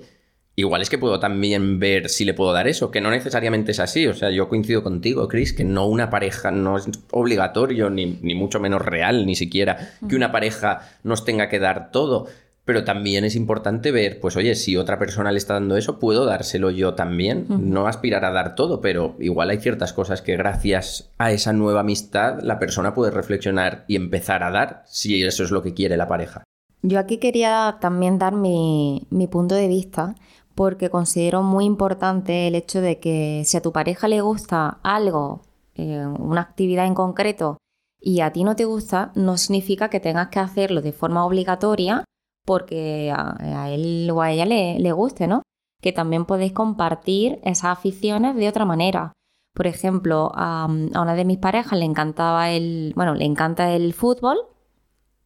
igual 0.56 0.82
es 0.82 0.89
que 0.89 0.97
puedo 0.97 1.19
también 1.19 1.80
ver 1.80 2.10
si 2.10 2.25
le 2.25 2.34
puedo 2.34 2.51
dar 2.51 2.67
eso, 2.67 2.91
que 2.91 2.99
no 2.99 3.12
necesariamente 3.12 3.71
es 3.71 3.80
así. 3.80 4.08
O 4.08 4.13
sea, 4.13 4.32
yo 4.32 4.49
coincido 4.49 4.84
contigo, 4.84 5.27
Chris, 5.27 5.53
que 5.53 5.63
no 5.63 5.86
una 5.86 6.10
pareja 6.10 6.51
no 6.51 6.77
es 6.77 6.89
obligatorio, 7.12 7.89
ni, 7.89 8.19
ni 8.21 8.36
mucho 8.36 8.60
menos 8.60 8.82
real, 8.82 9.25
ni 9.25 9.36
siquiera, 9.36 9.91
que 10.10 10.15
una 10.15 10.32
pareja 10.32 10.82
nos 11.03 11.23
tenga 11.23 11.47
que 11.47 11.60
dar 11.60 11.91
todo. 11.91 12.27
Pero 12.67 12.84
también 12.84 13.23
es 13.23 13.38
importante 13.38 13.93
ver, 13.93 14.19
pues 14.19 14.36
oye, 14.36 14.53
si 14.53 14.75
otra 14.75 14.99
persona 14.99 15.32
le 15.32 15.38
está 15.38 15.53
dando 15.53 15.77
eso, 15.77 15.99
puedo 15.99 16.25
dárselo 16.25 16.69
yo 16.69 16.95
también. 16.95 17.45
No 17.47 17.88
aspirar 17.88 18.25
a 18.25 18.32
dar 18.32 18.56
todo, 18.56 18.82
pero 18.82 19.15
igual 19.19 19.51
hay 19.51 19.60
ciertas 19.60 19.93
cosas 19.93 20.21
que 20.21 20.36
gracias 20.36 21.10
a 21.17 21.32
esa 21.32 21.53
nueva 21.53 21.80
amistad 21.80 22.41
la 22.41 22.60
persona 22.60 22.93
puede 22.93 23.12
reflexionar 23.12 23.86
y 23.88 23.95
empezar 23.95 24.43
a 24.43 24.51
dar, 24.51 24.84
si 24.86 25.23
eso 25.23 25.45
es 25.45 25.51
lo 25.51 25.63
que 25.63 25.73
quiere 25.73 25.95
la 25.95 26.10
pareja. 26.10 26.43
Yo 26.82 26.99
aquí 26.99 27.19
quería 27.19 27.77
también 27.80 28.19
dar 28.19 28.34
mi, 28.34 29.08
punto 29.32 29.56
de 29.56 29.69
vista 29.69 30.15
porque 30.53 30.89
considero 30.89 31.43
muy 31.43 31.63
importante 31.63 32.49
el 32.49 32.56
hecho 32.56 32.82
de 32.82 32.99
que 32.99 33.43
si 33.45 33.56
a 33.56 33.62
tu 33.62 33.71
pareja 33.71 34.10
le 34.10 34.19
gusta 34.19 34.80
algo, 34.84 35.41
eh, 35.75 36.06
una 36.19 36.41
actividad 36.41 36.86
en 36.86 36.95
concreto, 36.95 37.60
y 38.01 38.19
a 38.19 38.34
ti 38.34 38.43
no 38.43 38.58
te 38.58 38.65
gusta, 38.65 39.13
no 39.15 39.38
significa 39.38 39.89
que 39.89 40.01
tengas 40.01 40.27
que 40.27 40.39
hacerlo 40.39 40.82
de 40.82 40.91
forma 40.91 41.25
obligatoria 41.25 42.03
porque 42.47 43.13
a, 43.13 43.69
él 43.69 44.10
o 44.10 44.21
a 44.21 44.31
ella 44.31 44.45
le, 44.45 44.91
guste, 44.93 45.27
¿no? 45.27 45.43
Que 45.81 45.91
también 45.91 46.23
podéis 46.23 46.53
compartir 46.53 47.39
esas 47.43 47.77
aficiones 47.77 48.38
de 48.38 48.47
otra 48.47 48.63
manera. 48.63 49.12
Por 49.53 49.67
ejemplo, 49.67 50.31
a, 50.33 50.63
a, 50.63 51.01
una 51.01 51.13
de 51.15 51.25
mis 51.25 51.39
parejas 51.39 51.77
le 51.77 51.83
encantaba 51.83 52.51
el, 52.51 52.93
bueno, 52.95 53.15
le 53.15 53.25
encanta 53.25 53.73
el 53.73 53.93
fútbol 53.93 54.38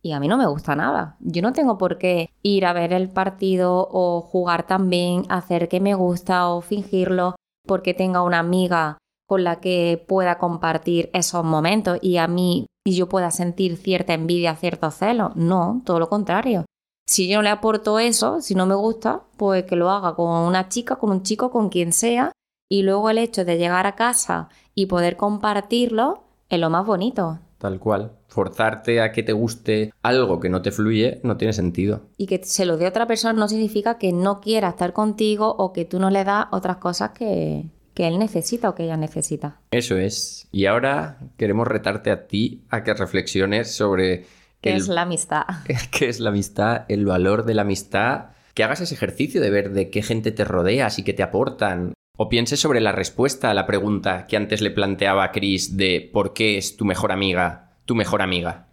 y 0.02 0.14
a 0.14 0.20
mí 0.20 0.28
no 0.28 0.36
me 0.36 0.48
gusta 0.48 0.76
nada. 0.76 1.18
Yo 1.20 1.44
no 1.44 1.54
tengo 1.54 1.78
por 1.78 2.00
qué 2.00 2.32
ir 2.42 2.66
a 2.66 2.74
ver 2.74 2.92
el 2.92 3.10
partido 3.10 3.88
o 3.92 4.22
jugar 4.22 4.66
también, 4.66 5.26
hacer 5.30 5.70
que 5.70 5.80
me 5.80 5.94
gusta 5.94 6.50
o 6.50 6.62
fingirlo 6.62 7.36
porque 7.68 7.94
tenga 7.94 8.24
una 8.24 8.40
amiga 8.40 8.98
con 9.28 9.44
la 9.44 9.60
que 9.60 10.04
pueda 10.08 10.40
compartir 10.40 11.12
esos 11.14 11.44
momentos 11.44 12.00
y 12.02 12.18
a 12.18 12.28
mí 12.28 12.66
y 12.84 12.96
yo 12.96 13.08
pueda 13.08 13.30
sentir 13.30 13.78
cierta 13.78 14.16
envidia, 14.16 14.56
cierto 14.56 14.90
celo. 14.90 15.34
No, 15.36 15.84
todo 15.86 16.00
lo 16.00 16.10
contrario. 16.10 16.66
Si 17.12 17.28
yo 17.28 17.36
no 17.36 17.42
le 17.42 17.50
aporto 17.50 18.00
eso, 18.00 18.40
si 18.40 18.56
no 18.56 18.66
me 18.66 18.74
gusta, 18.74 19.24
pues 19.36 19.66
que 19.66 19.76
lo 19.76 19.90
haga 19.90 20.16
con 20.16 20.30
una 20.30 20.70
chica, 20.70 20.96
con 20.96 21.10
un 21.10 21.24
chico, 21.24 21.52
con 21.52 21.68
quien 21.68 21.92
sea. 21.92 22.32
Y 22.70 22.84
luego 22.84 23.10
el 23.10 23.18
hecho 23.18 23.44
de 23.44 23.58
llegar 23.58 23.86
a 23.86 23.96
casa 23.96 24.48
y 24.76 24.86
poder 24.86 25.18
compartirlo 25.18 26.24
es 26.48 26.58
lo 26.58 26.70
más 26.70 26.86
bonito. 26.86 27.40
Tal 27.58 27.80
cual. 27.80 28.14
Forzarte 28.30 29.02
a 29.02 29.12
que 29.12 29.24
te 29.24 29.34
guste 29.34 29.92
algo 30.02 30.40
que 30.40 30.48
no 30.48 30.62
te 30.62 30.72
fluye 30.72 31.20
no 31.24 31.36
tiene 31.36 31.52
sentido. 31.52 32.04
Y 32.16 32.28
que 32.28 32.42
se 32.46 32.66
lo 32.66 32.78
dé 32.78 32.88
otra 32.88 33.08
persona 33.08 33.34
no 33.34 33.50
significa 33.50 33.98
que 33.98 34.14
no 34.14 34.40
quiera 34.40 34.70
estar 34.70 34.94
contigo 34.94 35.54
o 35.58 35.74
que 35.74 35.84
tú 35.84 36.00
no 36.00 36.12
le 36.12 36.24
das 36.24 36.46
otras 36.52 36.78
cosas 36.78 37.10
que, 37.10 37.66
que 37.94 38.08
él 38.08 38.20
necesita 38.20 38.70
o 38.70 38.76
que 38.76 38.86
ella 38.86 38.96
necesita. 38.96 39.60
Eso 39.72 39.98
es. 39.98 40.48
Y 40.54 40.66
ahora 40.66 41.20
queremos 41.36 41.68
retarte 41.68 42.10
a 42.10 42.28
ti 42.28 42.64
a 42.70 42.86
que 42.86 42.94
reflexiones 42.94 43.70
sobre 43.76 44.28
¿Qué 44.62 44.76
es 44.76 44.88
la 44.88 45.02
amistad? 45.02 45.44
¿Qué 45.92 46.08
es 46.08 46.20
la 46.20 46.30
amistad? 46.30 46.86
El 46.88 47.06
valor 47.06 47.46
de 47.46 47.56
la 47.56 47.64
amistad. 47.64 48.30
Que 48.54 48.64
hagas 48.64 48.82
ese 48.82 48.94
ejercicio 48.94 49.42
de 49.42 49.50
ver 49.50 49.72
de 49.72 49.90
qué 49.90 50.04
gente 50.04 50.32
te 50.32 50.46
rodeas 50.46 51.00
y 51.00 51.04
qué 51.04 51.14
te 51.14 51.24
aportan. 51.24 51.94
O 52.18 52.30
pienses 52.30 52.60
sobre 52.60 52.82
la 52.82 52.92
respuesta 52.92 53.50
a 53.50 53.54
la 53.54 53.66
pregunta 53.66 54.28
que 54.28 54.38
antes 54.38 54.62
le 54.62 54.70
planteaba 54.70 55.24
a 55.24 55.32
Chris 55.32 55.78
de 55.78 56.10
por 56.14 56.34
qué 56.34 56.58
es 56.58 56.78
tu 56.78 56.86
mejor 56.86 57.12
amiga, 57.12 57.72
tu 57.86 57.96
mejor 57.96 58.22
amiga. 58.22 58.68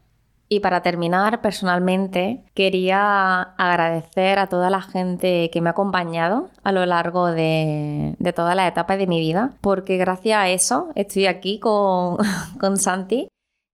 Y 0.51 0.61
para 0.61 0.83
terminar, 0.83 1.41
personalmente, 1.43 2.43
quería 2.55 3.43
agradecer 3.43 4.39
a 4.39 4.49
toda 4.49 4.71
la 4.71 4.81
gente 4.81 5.51
que 5.51 5.61
me 5.61 5.69
ha 5.69 5.73
acompañado 5.73 6.51
a 6.65 6.73
lo 6.73 6.85
largo 6.87 7.27
de, 7.27 8.15
de 8.19 8.33
toda 8.33 8.55
la 8.55 8.67
etapa 8.67 8.97
de 8.97 9.07
mi 9.07 9.21
vida, 9.21 9.53
porque 9.61 9.99
gracias 9.99 10.39
a 10.39 10.49
eso 10.49 10.89
estoy 10.95 11.27
aquí 11.27 11.59
con, 11.59 12.17
con 12.61 12.79
Santi 12.79 13.29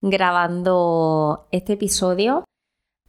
grabando 0.09 1.47
este 1.51 1.73
episodio 1.73 2.45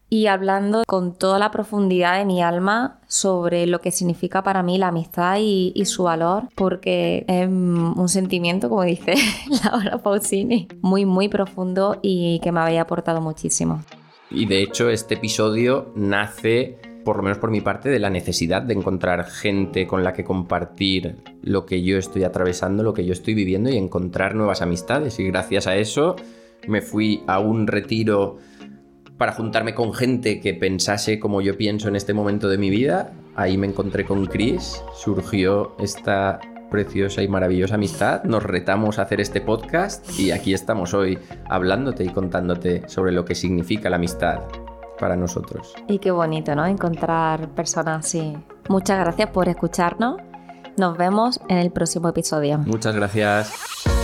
y 0.08 0.28
hablando 0.28 0.84
con 0.86 1.18
toda 1.18 1.38
la 1.38 1.50
profundidad 1.50 2.18
de 2.18 2.24
mi 2.24 2.42
alma 2.42 3.00
sobre 3.08 3.66
lo 3.66 3.80
que 3.80 3.90
significa 3.90 4.42
para 4.42 4.62
mí 4.62 4.78
la 4.78 4.88
amistad 4.88 5.38
y, 5.40 5.72
su 5.84 6.04
valor, 6.04 6.44
porque 6.54 7.24
es 7.28 7.48
un 7.48 8.08
sentimiento, 8.08 8.68
como 8.68 8.84
dice 8.84 9.14
Laura 9.64 9.98
Pausini, 9.98 10.68
muy, 10.80 11.04
muy 11.04 11.28
profundo 11.28 11.98
y 12.02 12.40
que 12.42 12.52
me 12.52 12.60
había 12.60 12.82
aportado 12.82 13.20
muchísimo. 13.20 13.82
Y 14.30 14.46
de 14.46 14.62
hecho 14.62 14.90
este 14.90 15.14
episodio 15.14 15.92
nace, 15.94 16.78
por 17.04 17.16
lo 17.16 17.22
menos 17.22 17.38
por 17.38 17.50
mi 17.50 17.60
parte, 17.60 17.88
de 17.88 17.98
la 17.98 18.10
necesidad 18.10 18.62
de 18.62 18.74
encontrar 18.74 19.24
gente 19.26 19.86
con 19.86 20.04
la 20.04 20.12
que 20.12 20.24
compartir 20.24 21.16
lo 21.42 21.66
que 21.66 21.82
yo 21.82 21.98
estoy 21.98 22.24
atravesando, 22.24 22.82
lo 22.82 22.94
que 22.94 23.04
yo 23.04 23.12
estoy 23.12 23.34
viviendo 23.34 23.70
y 23.70 23.76
encontrar 23.76 24.34
nuevas 24.34 24.62
amistades. 24.62 25.18
Y 25.20 25.24
gracias 25.24 25.66
a 25.66 25.76
eso 25.76 26.16
me 26.68 26.82
fui 26.82 27.22
a 27.26 27.38
un 27.38 27.66
retiro 27.66 28.38
para 29.18 29.32
juntarme 29.32 29.74
con 29.74 29.94
gente 29.94 30.40
que 30.40 30.54
pensase 30.54 31.18
como 31.18 31.40
yo 31.40 31.56
pienso 31.56 31.88
en 31.88 31.96
este 31.96 32.12
momento 32.12 32.48
de 32.48 32.58
mi 32.58 32.70
vida. 32.70 33.12
Ahí 33.34 33.56
me 33.56 33.66
encontré 33.66 34.04
con 34.04 34.26
Chris, 34.26 34.82
surgió 34.94 35.74
esta 35.78 36.40
preciosa 36.70 37.22
y 37.22 37.28
maravillosa 37.28 37.76
amistad, 37.76 38.24
nos 38.24 38.42
retamos 38.42 38.98
a 38.98 39.02
hacer 39.02 39.20
este 39.20 39.40
podcast 39.40 40.18
y 40.18 40.32
aquí 40.32 40.52
estamos 40.52 40.94
hoy 40.94 41.18
hablándote 41.48 42.04
y 42.04 42.08
contándote 42.08 42.88
sobre 42.88 43.12
lo 43.12 43.24
que 43.24 43.34
significa 43.34 43.88
la 43.88 43.96
amistad 43.96 44.40
para 44.98 45.16
nosotros. 45.16 45.74
Y 45.88 45.98
qué 45.98 46.10
bonito, 46.10 46.54
¿no? 46.54 46.66
Encontrar 46.66 47.48
personas 47.50 48.06
así. 48.06 48.36
Muchas 48.68 48.98
gracias 48.98 49.30
por 49.30 49.48
escucharnos. 49.48 50.16
Nos 50.76 50.96
vemos 50.96 51.40
en 51.48 51.58
el 51.58 51.70
próximo 51.70 52.08
episodio. 52.08 52.58
Muchas 52.58 52.94
gracias. 52.94 53.95